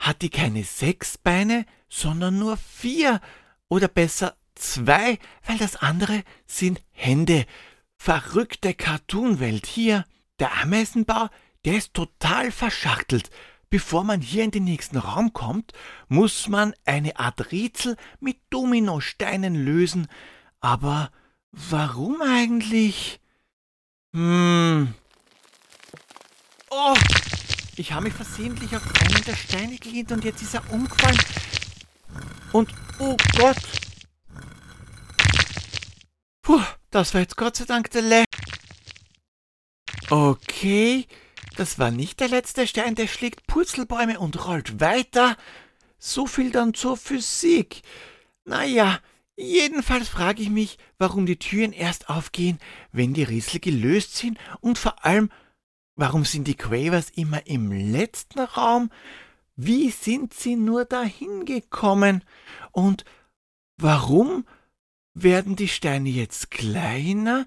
hat 0.00 0.20
die 0.20 0.30
keine 0.30 0.64
sechs 0.64 1.16
Beine, 1.16 1.64
sondern 1.88 2.40
nur 2.40 2.56
vier. 2.56 3.20
Oder 3.68 3.86
besser 3.86 4.34
zwei, 4.56 5.20
weil 5.44 5.58
das 5.58 5.76
andere 5.76 6.24
sind 6.44 6.82
Hände. 6.90 7.46
Verrückte 7.94 8.74
Cartoonwelt 8.74 9.66
hier. 9.66 10.04
Der 10.38 10.52
Ameisenbau, 10.62 11.28
der 11.64 11.76
ist 11.76 11.94
total 11.94 12.52
verschachtelt. 12.52 13.30
Bevor 13.70 14.04
man 14.04 14.20
hier 14.20 14.44
in 14.44 14.50
den 14.50 14.64
nächsten 14.64 14.96
Raum 14.96 15.32
kommt, 15.32 15.72
muss 16.08 16.46
man 16.48 16.74
eine 16.84 17.18
Art 17.18 17.50
Rätsel 17.50 17.96
mit 18.20 18.38
Dominosteinen 18.50 19.54
lösen. 19.54 20.06
Aber 20.60 21.10
warum 21.50 22.20
eigentlich? 22.22 23.20
Hm. 24.12 24.94
Oh! 26.70 26.94
Ich 27.76 27.92
habe 27.92 28.04
mich 28.04 28.14
versehentlich 28.14 28.74
auf 28.76 28.82
einen 29.00 29.24
der 29.24 29.36
Steine 29.36 29.76
gelehnt 29.76 30.12
und 30.12 30.24
jetzt 30.24 30.42
ist 30.42 30.54
er 30.54 30.70
umgefallen. 30.70 31.18
Und 32.52 32.70
oh 32.98 33.16
Gott! 33.36 33.56
Puh, 36.42 36.62
das 36.90 37.12
war 37.12 37.20
jetzt 37.20 37.36
Gott 37.36 37.56
sei 37.56 37.64
Dank 37.64 37.90
der. 37.90 38.25
Okay, 40.08 41.06
das 41.56 41.80
war 41.80 41.90
nicht 41.90 42.20
der 42.20 42.28
letzte 42.28 42.68
Stein, 42.68 42.94
der 42.94 43.08
schlägt 43.08 43.48
Purzelbäume 43.48 44.20
und 44.20 44.46
rollt 44.46 44.78
weiter. 44.78 45.36
So 45.98 46.26
viel 46.28 46.52
dann 46.52 46.74
zur 46.74 46.96
Physik. 46.96 47.82
Naja, 48.44 49.00
jedenfalls 49.36 50.08
frage 50.08 50.42
ich 50.42 50.48
mich, 50.48 50.78
warum 50.98 51.26
die 51.26 51.40
Türen 51.40 51.72
erst 51.72 52.08
aufgehen, 52.08 52.60
wenn 52.92 53.14
die 53.14 53.24
Rätsel 53.24 53.58
gelöst 53.58 54.16
sind 54.16 54.38
und 54.60 54.78
vor 54.78 55.04
allem, 55.04 55.28
warum 55.96 56.24
sind 56.24 56.46
die 56.46 56.54
Quavers 56.54 57.10
immer 57.10 57.44
im 57.48 57.72
letzten 57.72 58.38
Raum? 58.38 58.90
Wie 59.56 59.90
sind 59.90 60.34
sie 60.34 60.54
nur 60.54 60.84
dahin 60.84 61.46
gekommen? 61.46 62.22
Und 62.70 63.04
warum 63.76 64.46
werden 65.14 65.56
die 65.56 65.68
Steine 65.68 66.10
jetzt 66.10 66.52
kleiner? 66.52 67.44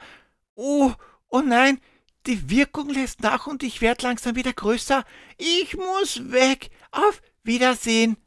Oh, 0.56 0.92
oh 1.30 1.40
nein, 1.40 1.80
die 2.30 2.50
Wirkung 2.50 2.90
lässt 2.90 3.22
nach 3.22 3.48
und 3.48 3.64
ich 3.64 3.82
werde 3.82 4.06
langsam 4.06 4.36
wieder 4.36 4.54
größer. 4.54 5.04
Ich 5.38 5.76
muss 5.76 6.32
weg. 6.32 6.70
Auf 6.92 7.22
Wiedersehen. 7.44 8.18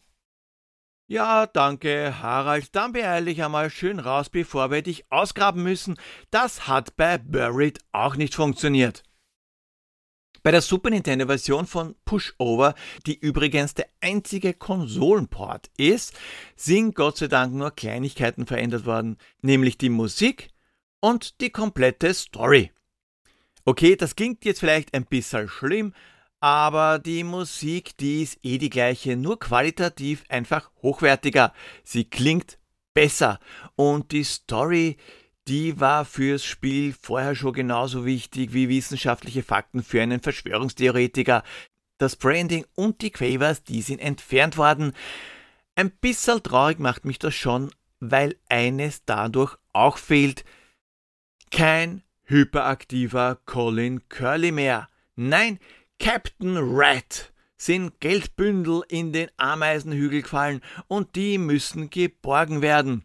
Ja, 1.06 1.46
danke, 1.46 2.20
Harald. 2.20 2.74
Dann 2.74 2.92
beeil 2.92 3.26
dich 3.26 3.42
einmal 3.42 3.70
schön 3.70 4.00
raus, 4.00 4.28
bevor 4.28 4.70
wir 4.70 4.82
dich 4.82 5.04
ausgraben 5.10 5.62
müssen. 5.62 5.98
Das 6.30 6.66
hat 6.66 6.96
bei 6.96 7.18
Buried 7.18 7.78
auch 7.92 8.16
nicht 8.16 8.34
funktioniert. 8.34 9.04
Bei 10.42 10.50
der 10.50 10.62
Super 10.62 10.90
Nintendo-Version 10.90 11.66
von 11.66 11.94
Pushover, 12.04 12.74
die 13.06 13.16
übrigens 13.16 13.74
der 13.74 13.88
einzige 14.00 14.54
Konsolenport 14.54 15.70
ist, 15.76 16.14
sind 16.56 16.96
Gott 16.96 17.18
sei 17.18 17.28
Dank 17.28 17.54
nur 17.54 17.70
Kleinigkeiten 17.70 18.46
verändert 18.46 18.84
worden, 18.84 19.18
nämlich 19.42 19.78
die 19.78 19.90
Musik 19.90 20.48
und 21.00 21.40
die 21.40 21.50
komplette 21.50 22.12
Story. 22.14 22.72
Okay, 23.64 23.94
das 23.94 24.16
klingt 24.16 24.44
jetzt 24.44 24.60
vielleicht 24.60 24.92
ein 24.92 25.04
bisschen 25.04 25.48
schlimm, 25.48 25.94
aber 26.40 26.98
die 26.98 27.22
Musik, 27.22 27.96
die 27.98 28.22
ist 28.22 28.38
eh 28.42 28.58
die 28.58 28.70
gleiche, 28.70 29.16
nur 29.16 29.38
qualitativ 29.38 30.24
einfach 30.28 30.72
hochwertiger. 30.82 31.52
Sie 31.84 32.04
klingt 32.04 32.58
besser 32.92 33.38
und 33.76 34.10
die 34.10 34.24
Story, 34.24 34.96
die 35.46 35.78
war 35.78 36.04
fürs 36.04 36.44
Spiel 36.44 36.92
vorher 37.00 37.36
schon 37.36 37.52
genauso 37.52 38.04
wichtig 38.04 38.52
wie 38.52 38.68
wissenschaftliche 38.68 39.44
Fakten 39.44 39.84
für 39.84 40.02
einen 40.02 40.20
Verschwörungstheoretiker. 40.20 41.44
Das 41.98 42.16
Branding 42.16 42.64
und 42.74 43.00
die 43.00 43.10
Quavers, 43.10 43.62
die 43.62 43.82
sind 43.82 44.00
entfernt 44.00 44.56
worden. 44.56 44.92
Ein 45.76 45.90
bisschen 45.90 46.42
traurig 46.42 46.80
macht 46.80 47.04
mich 47.04 47.20
das 47.20 47.34
schon, 47.34 47.70
weil 48.00 48.36
eines 48.48 49.04
dadurch 49.04 49.56
auch 49.72 49.98
fehlt. 49.98 50.44
Kein 51.52 52.02
hyperaktiver 52.32 53.38
Colin 53.44 54.08
Curly 54.08 54.52
mehr. 54.52 54.88
Nein, 55.16 55.58
Captain 55.98 56.56
Rat 56.56 57.30
sind 57.58 58.00
Geldbündel 58.00 58.82
in 58.88 59.12
den 59.12 59.30
Ameisenhügel 59.36 60.22
gefallen 60.22 60.62
und 60.88 61.14
die 61.14 61.36
müssen 61.36 61.90
geborgen 61.90 62.62
werden. 62.62 63.04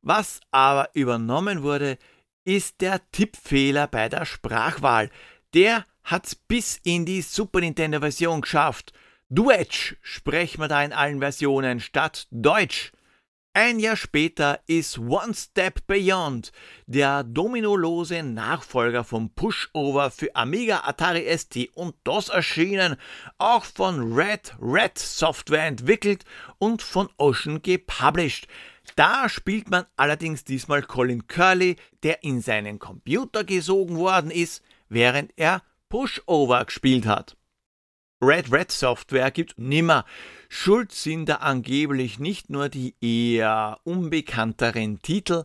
Was 0.00 0.40
aber 0.52 0.90
übernommen 0.94 1.64
wurde, 1.64 1.98
ist 2.44 2.80
der 2.80 3.00
Tippfehler 3.10 3.88
bei 3.88 4.08
der 4.08 4.24
Sprachwahl. 4.24 5.10
Der 5.52 5.84
hat's 6.04 6.36
bis 6.36 6.80
in 6.84 7.04
die 7.04 7.22
Super 7.22 7.60
Nintendo 7.60 7.98
Version 7.98 8.42
geschafft. 8.42 8.92
Deutsch 9.28 9.96
sprechen 10.02 10.60
wir 10.60 10.68
da 10.68 10.84
in 10.84 10.92
allen 10.92 11.18
Versionen 11.18 11.80
statt 11.80 12.28
Deutsch. 12.30 12.92
Ein 13.58 13.78
Jahr 13.78 13.96
später 13.96 14.60
ist 14.66 14.98
One 14.98 15.32
Step 15.32 15.86
Beyond, 15.86 16.52
der 16.86 17.24
dominolose 17.24 18.22
Nachfolger 18.22 19.02
vom 19.02 19.30
Pushover 19.30 20.10
für 20.10 20.36
Amiga, 20.36 20.82
Atari 20.84 21.26
ST 21.34 21.70
und 21.72 21.94
DOS 22.04 22.28
erschienen, 22.28 22.96
auch 23.38 23.64
von 23.64 24.12
Red 24.12 24.54
Red 24.60 24.98
Software 24.98 25.64
entwickelt 25.64 26.26
und 26.58 26.82
von 26.82 27.08
Ocean 27.16 27.62
gepublished. 27.62 28.46
Da 28.94 29.30
spielt 29.30 29.70
man 29.70 29.86
allerdings 29.96 30.44
diesmal 30.44 30.82
Colin 30.82 31.26
Curley, 31.26 31.76
der 32.02 32.22
in 32.24 32.42
seinen 32.42 32.78
Computer 32.78 33.42
gesogen 33.42 33.96
worden 33.96 34.30
ist, 34.30 34.62
während 34.90 35.32
er 35.36 35.62
Pushover 35.88 36.62
gespielt 36.62 37.06
hat. 37.06 37.35
Red 38.26 38.50
Red 38.50 38.72
Software 38.72 39.30
gibt 39.30 39.56
nimmer. 39.56 40.04
Schuld 40.48 40.90
sind 40.90 41.28
da 41.28 41.36
angeblich 41.36 42.18
nicht 42.18 42.50
nur 42.50 42.68
die 42.68 42.96
eher 43.00 43.78
unbekannteren 43.84 45.00
Titel, 45.00 45.44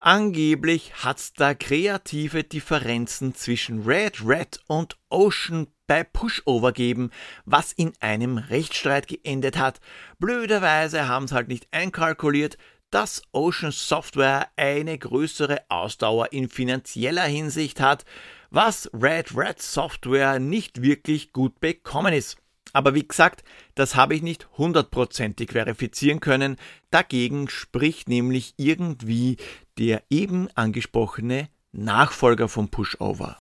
angeblich 0.00 0.92
hat's 1.02 1.32
da 1.32 1.54
kreative 1.54 2.44
Differenzen 2.44 3.34
zwischen 3.34 3.84
Red 3.84 4.20
Red 4.22 4.60
und 4.66 4.98
Ocean 5.08 5.68
bei 5.86 6.04
Pushover 6.04 6.72
geben, 6.72 7.10
was 7.46 7.72
in 7.72 7.94
einem 8.00 8.36
Rechtsstreit 8.36 9.08
geendet 9.08 9.56
hat. 9.56 9.80
Blöderweise 10.18 11.08
haben's 11.08 11.32
halt 11.32 11.48
nicht 11.48 11.68
einkalkuliert, 11.70 12.58
dass 12.94 13.22
Ocean 13.32 13.72
Software 13.72 14.50
eine 14.54 14.96
größere 14.96 15.62
Ausdauer 15.68 16.32
in 16.32 16.48
finanzieller 16.48 17.24
Hinsicht 17.24 17.80
hat, 17.80 18.04
was 18.50 18.88
Red 18.94 19.36
Red 19.36 19.60
Software 19.60 20.38
nicht 20.38 20.80
wirklich 20.80 21.32
gut 21.32 21.58
bekommen 21.58 22.14
ist. 22.14 22.36
Aber 22.72 22.94
wie 22.94 23.06
gesagt, 23.06 23.42
das 23.74 23.96
habe 23.96 24.14
ich 24.14 24.22
nicht 24.22 24.46
hundertprozentig 24.56 25.50
verifizieren 25.50 26.20
können. 26.20 26.56
Dagegen 26.92 27.48
spricht 27.48 28.08
nämlich 28.08 28.54
irgendwie 28.58 29.38
der 29.76 30.04
eben 30.08 30.48
angesprochene 30.54 31.48
Nachfolger 31.72 32.48
vom 32.48 32.68
Pushover. 32.68 33.38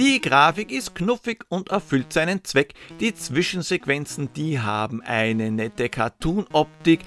Die 0.00 0.18
Grafik 0.18 0.72
ist 0.72 0.94
knuffig 0.94 1.44
und 1.50 1.68
erfüllt 1.68 2.10
seinen 2.10 2.42
Zweck. 2.42 2.72
Die 3.00 3.14
Zwischensequenzen, 3.14 4.32
die 4.32 4.58
haben 4.58 5.02
eine 5.02 5.50
nette 5.50 5.90
Cartoon-Optik, 5.90 7.00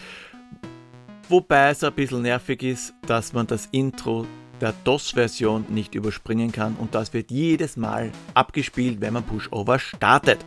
wobei 1.27 1.69
es 1.69 1.83
ein 1.83 1.93
bisschen 1.93 2.21
nervig 2.21 2.61
ist, 2.61 2.93
dass 3.07 3.33
man 3.33 3.47
das 3.47 3.67
Intro 3.71 4.27
der 4.61 4.75
DOS-Version 4.83 5.65
nicht 5.69 5.95
überspringen 5.95 6.51
kann 6.51 6.75
und 6.75 6.93
das 6.93 7.15
wird 7.15 7.31
jedes 7.31 7.77
Mal 7.77 8.11
abgespielt, 8.35 9.01
wenn 9.01 9.13
man 9.13 9.23
Pushover 9.23 9.79
startet. 9.79 10.45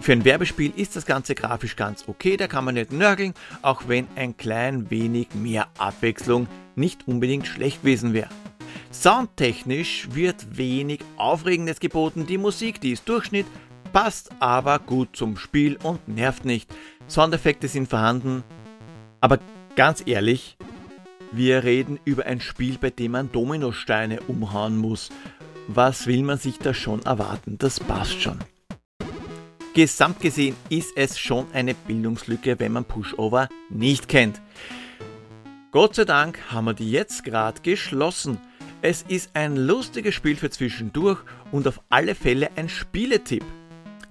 Für 0.00 0.14
ein 0.14 0.24
Werbespiel 0.24 0.72
ist 0.74 0.96
das 0.96 1.06
Ganze 1.06 1.36
grafisch 1.36 1.76
ganz 1.76 2.08
okay, 2.08 2.36
da 2.36 2.48
kann 2.48 2.64
man 2.64 2.74
nicht 2.74 2.90
nörgeln, 2.90 3.34
auch 3.62 3.82
wenn 3.86 4.08
ein 4.16 4.36
klein 4.36 4.90
wenig 4.90 5.28
mehr 5.32 5.68
Abwechslung 5.78 6.48
nicht 6.74 7.06
unbedingt 7.06 7.46
schlecht 7.46 7.82
gewesen 7.82 8.14
wäre. 8.14 8.30
Soundtechnisch 8.92 10.08
wird 10.12 10.58
wenig 10.58 11.00
Aufregendes 11.16 11.78
geboten, 11.78 12.26
die 12.26 12.38
Musik, 12.38 12.80
die 12.80 12.90
ist 12.90 13.08
Durchschnitt, 13.08 13.46
passt 13.92 14.30
aber 14.40 14.80
gut 14.80 15.14
zum 15.14 15.36
Spiel 15.36 15.78
und 15.82 16.08
nervt 16.08 16.44
nicht. 16.44 16.74
Soundeffekte 17.08 17.68
sind 17.68 17.88
vorhanden, 17.88 18.42
aber 19.20 19.38
ganz 19.76 20.02
ehrlich, 20.06 20.56
wir 21.30 21.62
reden 21.62 22.00
über 22.04 22.26
ein 22.26 22.40
Spiel, 22.40 22.78
bei 22.80 22.90
dem 22.90 23.12
man 23.12 23.30
Dominosteine 23.30 24.20
umhauen 24.22 24.76
muss. 24.76 25.10
Was 25.68 26.08
will 26.08 26.24
man 26.24 26.38
sich 26.38 26.58
da 26.58 26.74
schon 26.74 27.02
erwarten? 27.02 27.58
Das 27.58 27.78
passt 27.78 28.20
schon. 28.20 28.38
Gesamt 29.72 30.18
gesehen 30.18 30.56
ist 30.68 30.90
es 30.96 31.16
schon 31.16 31.46
eine 31.52 31.74
Bildungslücke, 31.74 32.58
wenn 32.58 32.72
man 32.72 32.84
Pushover 32.84 33.48
nicht 33.68 34.08
kennt. 34.08 34.40
Gott 35.72 35.94
sei 35.94 36.04
Dank 36.04 36.36
haben 36.50 36.64
wir 36.64 36.74
die 36.74 36.90
jetzt 36.90 37.22
gerade 37.22 37.60
geschlossen. 37.60 38.38
Es 38.82 39.02
ist 39.02 39.30
ein 39.34 39.54
lustiges 39.54 40.16
Spiel 40.16 40.34
für 40.34 40.50
zwischendurch 40.50 41.20
und 41.52 41.68
auf 41.68 41.80
alle 41.90 42.16
Fälle 42.16 42.50
ein 42.56 42.68
Spieletipp. 42.68 43.44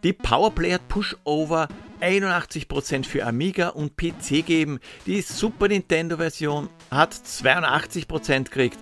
Die 0.03 0.13
Powerplay 0.13 0.71
hat 0.71 0.87
Pushover 0.87 1.67
81% 1.99 3.03
für 3.05 3.25
Amiga 3.25 3.69
und 3.69 3.97
PC 3.97 4.45
geben. 4.45 4.79
Die 5.05 5.19
Super 5.19 5.67
Nintendo 5.67 6.15
Version 6.15 6.69
hat 6.91 7.13
82% 7.13 8.45
gekriegt. 8.45 8.79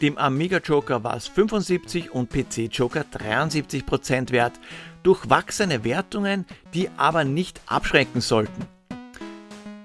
Dem 0.00 0.16
Amiga 0.16 0.58
Joker 0.58 1.02
war 1.02 1.16
es 1.16 1.26
75 1.26 2.12
und 2.12 2.30
PC 2.30 2.68
Joker 2.70 3.04
73% 3.12 4.30
wert. 4.30 4.52
Durchwachsene 5.02 5.82
Wertungen, 5.82 6.46
die 6.74 6.90
aber 6.96 7.24
nicht 7.24 7.60
abschrecken 7.66 8.20
sollten. 8.20 8.79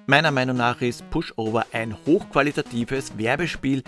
Meiner 0.08 0.30
Meinung 0.30 0.58
nach 0.58 0.82
ist 0.82 1.10
Pushover 1.10 1.65
ein 1.72 1.98
hochqualitatives 2.06 3.18
Werbespiel, 3.18 3.84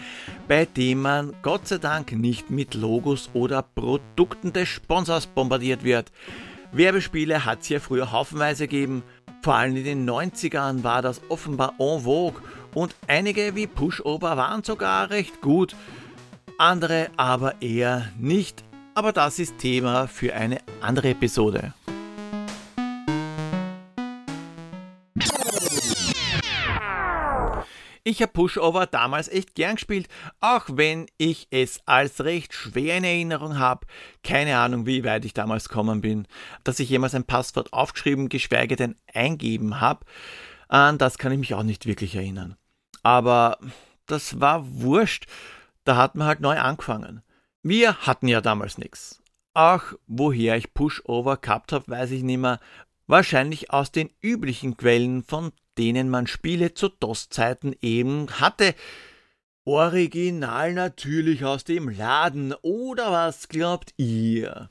bei 0.48 0.66
dem 0.66 1.04
man 1.04 1.34
Gott 1.44 1.68
sei 1.68 1.78
Dank 1.78 2.12
nicht 2.12 2.50
mit 2.50 2.74
Logos 2.74 3.30
oder 3.34 3.62
Produkten 3.62 4.52
des 4.52 4.68
Sponsors 4.68 5.28
bombardiert 5.28 5.84
wird. 5.84 6.12
Werbespiele 6.72 7.46
hat 7.46 7.62
es 7.62 7.70
ja 7.70 7.80
früher 7.80 8.12
haufenweise 8.12 8.68
gegeben. 8.68 9.04
Vor 9.44 9.54
allem 9.54 9.76
in 9.76 9.84
den 9.84 10.10
90ern 10.10 10.84
war 10.84 11.04
das 11.04 11.22
offenbar 11.30 11.76
en 11.78 12.02
vogue 12.02 12.42
und 12.74 12.96
einige 13.08 13.56
wie 13.56 13.68
Pushover 13.68 14.38
waren 14.38 14.64
sogar 14.64 15.12
recht 15.12 15.42
gut, 15.42 15.76
andere 16.58 17.10
aber 17.16 17.62
eher 17.62 18.10
nicht. 18.18 18.64
Aber 18.96 19.12
das 19.12 19.38
ist 19.38 19.60
Thema 19.60 20.08
für 20.08 20.34
eine 20.34 20.58
andere 20.82 21.10
Episode. 21.10 21.74
Ich 28.08 28.22
habe 28.22 28.32
Pushover 28.32 28.86
damals 28.86 29.28
echt 29.28 29.54
gern 29.54 29.76
gespielt, 29.76 30.08
auch 30.40 30.64
wenn 30.72 31.08
ich 31.18 31.50
es 31.52 31.82
als 31.86 32.24
recht 32.24 32.54
schwer 32.54 33.00
in 33.00 33.04
Erinnerung 33.04 33.60
habe. 33.60 33.86
Keine 34.24 34.58
Ahnung, 34.58 34.86
wie 34.86 35.04
weit 35.04 35.26
ich 35.26 35.34
damals 35.34 35.68
gekommen 35.68 36.00
bin, 36.00 36.26
dass 36.64 36.80
ich 36.80 36.90
jemals 36.90 37.16
ein 37.16 37.26
Passwort 37.26 37.74
aufgeschrieben, 37.74 38.30
geschweige 38.30 38.78
denn 38.78 38.96
eingeben 39.14 39.82
habe. 39.82 40.06
An 40.70 40.98
das 40.98 41.18
kann 41.18 41.34
ich 41.34 41.38
mich 41.38 41.54
auch 41.54 41.64
nicht 41.64 41.86
wirklich 41.86 42.16
erinnern. 42.16 42.56
Aber 43.04 43.58
das 44.06 44.40
war 44.40 44.64
wurscht. 44.66 45.26
Da 45.84 45.98
hat 45.98 46.16
man 46.16 46.28
halt 46.28 46.40
neu 46.40 46.58
angefangen. 46.58 47.24
Wir 47.62 47.98
hatten 47.98 48.30
ja 48.30 48.40
damals 48.40 48.78
nichts. 48.78 49.22
Ach, 49.54 49.96
woher 50.08 50.56
ich 50.56 50.74
Pushover 50.74 51.36
gehabt 51.36 51.74
habe, 51.74 51.90
weiß 51.90 52.12
ich 52.12 52.24
nicht 52.24 52.38
mehr. 52.38 52.62
Wahrscheinlich 53.08 53.72
aus 53.72 53.92
den 53.92 54.10
üblichen 54.22 54.78
Quellen 54.78 55.24
von 55.24 55.52
denen 55.78 56.10
man 56.10 56.28
Spiele 56.28 56.74
zu 56.74 56.90
DOS-Zeiten 56.90 57.76
eben 57.82 58.28
hatte. 58.40 58.74
Original 59.66 60.74
natürlich 60.74 61.46
aus 61.46 61.64
dem 61.64 61.90
Laden, 61.90 62.54
oder 62.62 63.12
was 63.12 63.48
glaubt 63.48 63.94
ihr? 63.98 64.70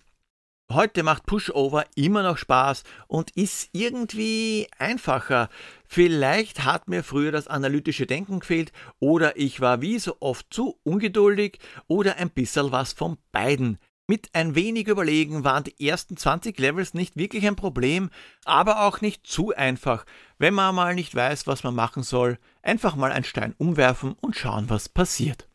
Heute 0.72 1.04
macht 1.04 1.26
Pushover 1.26 1.84
immer 1.94 2.24
noch 2.24 2.38
Spaß 2.38 2.82
und 3.06 3.30
ist 3.36 3.68
irgendwie 3.72 4.66
einfacher. 4.78 5.48
Vielleicht 5.86 6.64
hat 6.64 6.88
mir 6.88 7.04
früher 7.04 7.30
das 7.30 7.46
analytische 7.46 8.06
Denken 8.06 8.40
gefehlt 8.40 8.72
oder 8.98 9.36
ich 9.36 9.60
war 9.60 9.80
wie 9.80 10.00
so 10.00 10.16
oft 10.18 10.52
zu 10.52 10.80
ungeduldig 10.82 11.60
oder 11.86 12.16
ein 12.16 12.30
bisschen 12.30 12.72
was 12.72 12.92
von 12.92 13.16
beiden. 13.30 13.78
Mit 14.08 14.30
ein 14.34 14.54
wenig 14.54 14.86
Überlegen 14.86 15.42
waren 15.42 15.64
die 15.64 15.84
ersten 15.84 16.16
20 16.16 16.56
Levels 16.60 16.94
nicht 16.94 17.16
wirklich 17.16 17.44
ein 17.44 17.56
Problem, 17.56 18.10
aber 18.44 18.82
auch 18.82 19.00
nicht 19.00 19.26
zu 19.26 19.52
einfach. 19.52 20.06
Wenn 20.38 20.54
man 20.54 20.76
mal 20.76 20.94
nicht 20.94 21.12
weiß, 21.16 21.48
was 21.48 21.64
man 21.64 21.74
machen 21.74 22.04
soll, 22.04 22.38
einfach 22.62 22.94
mal 22.94 23.10
einen 23.10 23.24
Stein 23.24 23.56
umwerfen 23.58 24.14
und 24.20 24.36
schauen, 24.36 24.70
was 24.70 24.88
passiert. 24.88 25.48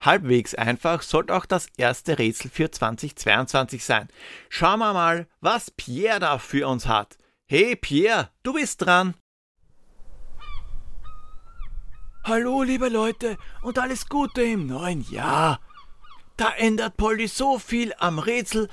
Halbwegs 0.00 0.54
einfach 0.54 1.02
sollte 1.02 1.34
auch 1.34 1.44
das 1.44 1.66
erste 1.76 2.20
Rätsel 2.20 2.52
für 2.52 2.70
2022 2.70 3.84
sein. 3.84 4.06
Schauen 4.48 4.78
wir 4.78 4.92
mal, 4.92 5.26
was 5.40 5.72
Pierre 5.72 6.20
da 6.20 6.38
für 6.38 6.68
uns 6.68 6.86
hat. 6.86 7.18
Hey 7.46 7.74
Pierre, 7.74 8.30
du 8.44 8.52
bist 8.52 8.80
dran. 8.80 9.14
Hallo 12.22 12.62
liebe 12.62 12.88
Leute 12.88 13.38
und 13.62 13.80
alles 13.80 14.08
Gute 14.08 14.42
im 14.42 14.68
neuen 14.68 15.00
Jahr. 15.10 15.58
Da 16.38 16.50
ändert 16.50 16.96
Polly 16.96 17.28
so 17.28 17.58
viel 17.58 17.92
am 17.98 18.18
Rätsel 18.18 18.68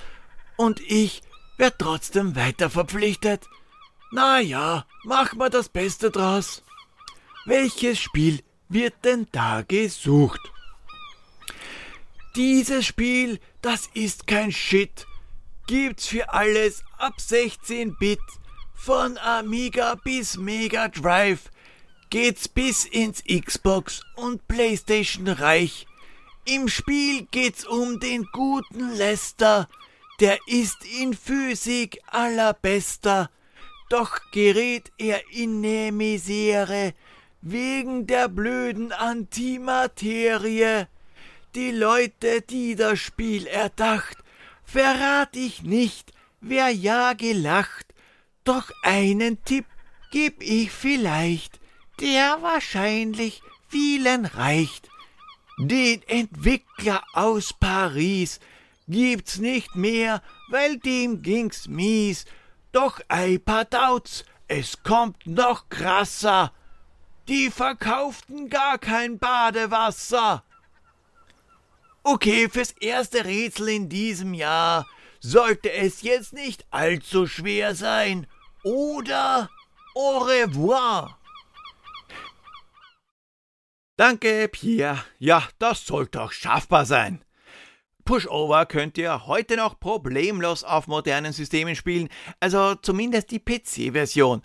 und 0.55 0.79
ich 0.79 1.21
werd 1.57 1.79
trotzdem 1.79 2.35
weiter 2.35 2.69
verpflichtet. 2.69 3.45
Na 4.11 4.39
ja, 4.39 4.85
mach 5.03 5.33
mal 5.33 5.49
das 5.49 5.69
Beste 5.69 6.11
draus. 6.11 6.63
Welches 7.45 7.99
Spiel 7.99 8.41
wird 8.69 8.93
denn 9.03 9.27
da 9.31 9.61
gesucht? 9.61 10.39
Dieses 12.35 12.85
Spiel, 12.85 13.39
das 13.61 13.89
ist 13.93 14.27
kein 14.27 14.51
Shit. 14.51 15.07
Gibt's 15.67 16.07
für 16.07 16.33
alles 16.33 16.83
ab 16.97 17.19
16 17.19 17.97
Bit. 17.97 18.19
Von 18.73 19.17
Amiga 19.17 19.95
bis 19.95 20.37
Mega 20.37 20.89
Drive 20.89 21.49
geht's 22.09 22.47
bis 22.47 22.85
ins 22.85 23.23
Xbox 23.23 24.01
und 24.15 24.47
PlayStation 24.47 25.27
Reich. 25.27 25.87
Im 26.47 26.67
Spiel 26.67 27.25
geht's 27.31 27.65
um 27.65 27.99
den 27.99 28.27
guten 28.31 28.93
Lester, 28.93 29.67
der 30.19 30.37
ist 30.45 30.77
in 30.85 31.15
Physik 31.15 31.99
allerbester, 32.05 33.31
doch 33.89 34.19
gerät 34.31 34.91
er 34.99 35.21
in 35.31 35.59
ne 35.59 35.91
Misere 35.91 36.93
wegen 37.41 38.05
der 38.05 38.27
blöden 38.27 38.91
Antimaterie. 38.91 40.85
Die 41.55 41.71
Leute, 41.71 42.41
die 42.41 42.75
das 42.75 42.99
Spiel 42.99 43.47
erdacht, 43.47 44.17
verrat 44.63 45.35
ich 45.35 45.63
nicht, 45.63 46.11
wer 46.41 46.69
ja 46.69 47.13
gelacht, 47.13 47.87
doch 48.43 48.69
einen 48.83 49.43
Tipp 49.45 49.65
geb 50.11 50.43
ich 50.43 50.71
vielleicht, 50.71 51.59
der 51.99 52.37
wahrscheinlich 52.43 53.41
vielen 53.67 54.27
reicht. 54.27 54.89
Den 55.57 56.01
Entwickler 56.07 57.03
aus 57.13 57.53
Paris 57.53 58.39
gibt's 58.87 59.37
nicht 59.37 59.75
mehr, 59.75 60.21
weil 60.49 60.77
dem 60.77 61.21
ging's 61.21 61.67
mies. 61.67 62.25
Doch 62.71 62.99
ei 63.07 63.37
Padauz, 63.37 64.25
es 64.47 64.83
kommt 64.83 65.25
noch 65.25 65.69
krasser. 65.69 66.51
Die 67.29 67.49
verkauften 67.49 68.49
gar 68.49 68.77
kein 68.77 69.17
Badewasser. 69.17 70.43
Okay, 72.03 72.49
fürs 72.49 72.71
erste 72.71 73.25
Rätsel 73.25 73.69
in 73.69 73.89
diesem 73.89 74.33
Jahr 74.33 74.85
sollte 75.21 75.71
es 75.71 76.03
jetzt 76.03 76.33
nicht 76.33 76.65
allzu 76.69 77.27
schwer 77.27 77.73
sein. 77.73 78.27
Oder 78.63 79.49
au 79.95 80.17
revoir. 80.19 81.17
Danke, 83.97 84.49
Pierre. 84.49 85.05
Ja, 85.19 85.47
das 85.57 85.85
sollte 85.85 86.21
auch 86.21 86.33
schaffbar 86.33 86.85
sein. 86.85 87.23
Pushover 88.03 88.65
könnt 88.65 88.97
ihr 88.97 89.25
heute 89.25 89.55
noch 89.55 89.79
problemlos 89.79 90.63
auf 90.63 90.87
modernen 90.87 91.31
Systemen 91.31 91.75
spielen, 91.75 92.09
also 92.39 92.75
zumindest 92.75 93.31
die 93.31 93.39
PC-Version. 93.39 94.43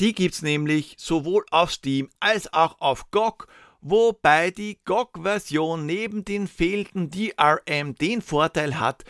Die 0.00 0.12
gibt's 0.12 0.42
nämlich 0.42 0.96
sowohl 0.98 1.46
auf 1.50 1.70
Steam 1.70 2.10
als 2.20 2.52
auch 2.52 2.80
auf 2.80 3.10
GOG, 3.12 3.46
wobei 3.80 4.50
die 4.50 4.78
GOG-Version 4.84 5.86
neben 5.86 6.24
den 6.24 6.48
fehlenden 6.48 7.10
DRM 7.10 7.94
den 7.94 8.20
Vorteil 8.20 8.78
hat, 8.80 9.04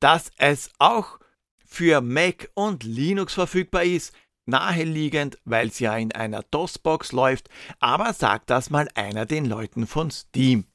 dass 0.00 0.32
es 0.38 0.70
auch 0.78 1.20
für 1.64 2.00
Mac 2.00 2.50
und 2.54 2.82
Linux 2.82 3.34
verfügbar 3.34 3.84
ist. 3.84 4.14
Naheliegend, 4.46 5.38
weil 5.44 5.68
es 5.68 5.78
ja 5.78 5.96
in 5.96 6.12
einer 6.12 6.42
DOS-Box 6.42 7.12
läuft, 7.12 7.48
aber 7.80 8.12
sagt 8.12 8.50
das 8.50 8.70
mal 8.70 8.88
einer 8.94 9.26
den 9.26 9.44
Leuten 9.44 9.86
von 9.86 10.10
Steam. 10.10 10.66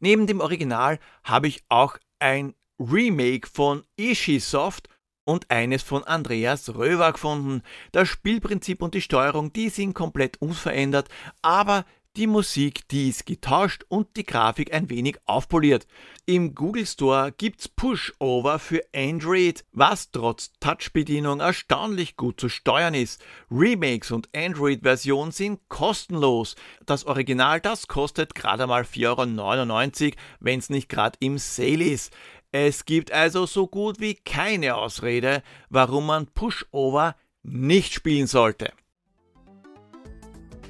Neben 0.00 0.26
dem 0.26 0.40
Original 0.40 0.98
habe 1.22 1.48
ich 1.48 1.62
auch 1.68 1.98
ein 2.18 2.54
Remake 2.78 3.48
von 3.48 3.84
Ishisoft 3.96 4.88
und 5.24 5.50
eines 5.50 5.82
von 5.82 6.04
Andreas 6.04 6.74
Röver 6.74 7.12
gefunden. 7.12 7.62
Das 7.92 8.08
Spielprinzip 8.08 8.82
und 8.82 8.94
die 8.94 9.00
Steuerung, 9.00 9.52
die 9.52 9.68
sind 9.68 9.94
komplett 9.94 10.40
unverändert, 10.40 11.08
aber 11.42 11.84
die 12.16 12.26
Musik, 12.26 12.86
die 12.88 13.08
ist 13.08 13.26
getauscht 13.26 13.84
und 13.88 14.16
die 14.16 14.24
Grafik 14.24 14.72
ein 14.72 14.88
wenig 14.88 15.18
aufpoliert. 15.24 15.86
Im 16.26 16.54
Google 16.54 16.86
Store 16.86 17.32
gibt's 17.32 17.68
Pushover 17.68 18.58
für 18.58 18.82
Android, 18.94 19.64
was 19.72 20.10
trotz 20.10 20.52
Touch-Bedienung 20.60 21.40
erstaunlich 21.40 22.16
gut 22.16 22.40
zu 22.40 22.48
steuern 22.48 22.94
ist. 22.94 23.24
Remakes 23.50 24.10
und 24.10 24.28
Android-Versionen 24.34 25.32
sind 25.32 25.68
kostenlos. 25.68 26.54
Das 26.86 27.04
Original, 27.04 27.60
das 27.60 27.88
kostet 27.88 28.34
gerade 28.34 28.66
mal 28.66 28.82
4,99 28.82 30.04
Euro, 30.04 30.14
wenn's 30.40 30.70
nicht 30.70 30.88
gerade 30.88 31.18
im 31.20 31.38
Sale 31.38 31.84
ist. 31.84 32.12
Es 32.52 32.84
gibt 32.84 33.10
also 33.10 33.46
so 33.46 33.66
gut 33.66 33.98
wie 33.98 34.14
keine 34.14 34.76
Ausrede, 34.76 35.42
warum 35.70 36.06
man 36.06 36.26
Pushover 36.26 37.16
nicht 37.42 37.92
spielen 37.92 38.28
sollte. 38.28 38.72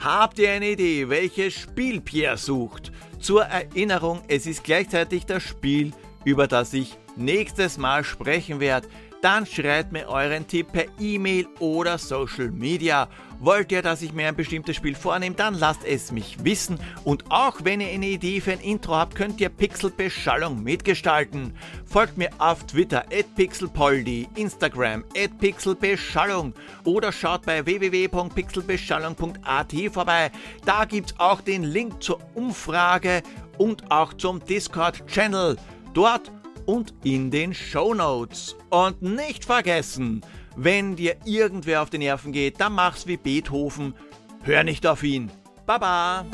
Habt 0.05 0.39
ihr 0.39 0.51
eine 0.51 0.69
Idee, 0.69 1.09
welches 1.09 1.55
Spiel 1.55 1.99
Pierre 1.99 2.37
sucht? 2.37 2.93
Zur 3.21 3.45
Erinnerung, 3.45 4.21
es 4.29 4.45
ist 4.45 4.63
gleichzeitig 4.63 5.25
das 5.25 5.43
Spiel, 5.43 5.95
über 6.27 6.47
das 6.47 6.75
ich 6.75 6.99
nächstes 7.17 7.79
Mal 7.79 8.05
sprechen 8.05 8.61
werde. 8.61 8.87
Dann 9.25 9.47
schreibt 9.47 9.91
mir 9.91 10.07
euren 10.07 10.47
Tipp 10.47 10.73
per 10.73 10.85
E-Mail 11.01 11.49
oder 11.59 11.97
Social 11.97 12.51
Media. 12.51 13.09
Wollt 13.41 13.73
ihr, 13.73 13.81
dass 13.81 14.03
ich 14.03 14.13
mir 14.13 14.29
ein 14.29 14.37
bestimmtes 14.37 14.77
Spiel 14.77 14.95
vornehme, 14.95 15.35
dann 15.35 15.55
lasst 15.55 15.83
es 15.83 16.13
mich 16.13 16.45
wissen. 16.45 16.79
Und 17.05 17.25
auch 17.31 17.65
wenn 17.65 17.81
ihr 17.81 17.89
eine 17.89 18.05
Idee 18.05 18.43
für 18.43 18.53
ein 18.53 18.61
Intro 18.61 18.97
habt, 18.97 19.15
könnt 19.15 19.41
ihr 19.41 19.49
Pixelbeschallung 19.49 20.63
mitgestalten. 20.63 21.57
Folgt 21.87 22.19
mir 22.19 22.29
auf 22.37 22.67
Twitter 22.67 23.07
pixelpoldi, 23.35 24.29
Instagram 24.35 25.05
pixelbeschallung 25.41 26.53
oder 26.85 27.11
schaut 27.11 27.47
bei 27.47 27.65
www.pixelbeschallung.at 27.65 29.73
vorbei. 29.91 30.31
Da 30.67 30.85
gibt's 30.85 31.15
auch 31.17 31.41
den 31.41 31.65
Link 31.65 32.03
zur 32.03 32.21
Umfrage 32.35 33.23
und 33.57 33.91
auch 33.91 34.13
zum 34.13 34.45
Discord-Channel. 34.45 35.57
Dort 35.95 36.31
und 36.67 36.95
in 37.05 37.31
den 37.31 37.55
Show 37.55 37.95
Notes. 37.95 38.57
Und 38.71 39.03
nicht 39.03 39.45
vergessen, 39.45 40.23
wenn 40.57 40.97
dir 40.97 41.17
irgendwer 41.25 41.83
auf 41.83 41.91
die 41.91 41.99
Nerven 41.99 42.33
geht, 42.33 42.61
dann 42.61 42.75
mach's 42.75 43.07
wie 43.07 43.17
Beethoven. 43.17 43.95
Hör 44.43 44.65
nicht 44.65 44.87
auf 44.87 45.03
ihn. 45.03 45.31
Baba! 45.67 46.27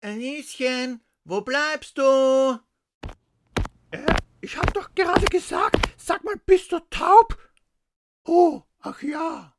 Anieschen, 0.00 1.00
wo 1.24 1.40
bleibst 1.40 1.98
du? 1.98 2.58
Äh, 3.90 4.14
ich 4.40 4.56
hab 4.56 4.72
doch 4.74 4.94
gerade 4.94 5.26
gesagt, 5.26 5.94
sag 5.96 6.24
mal, 6.24 6.36
bist 6.46 6.72
du 6.72 6.78
taub? 6.90 7.36
Oh, 8.24 8.62
ach 8.80 9.02
ja. 9.02 9.52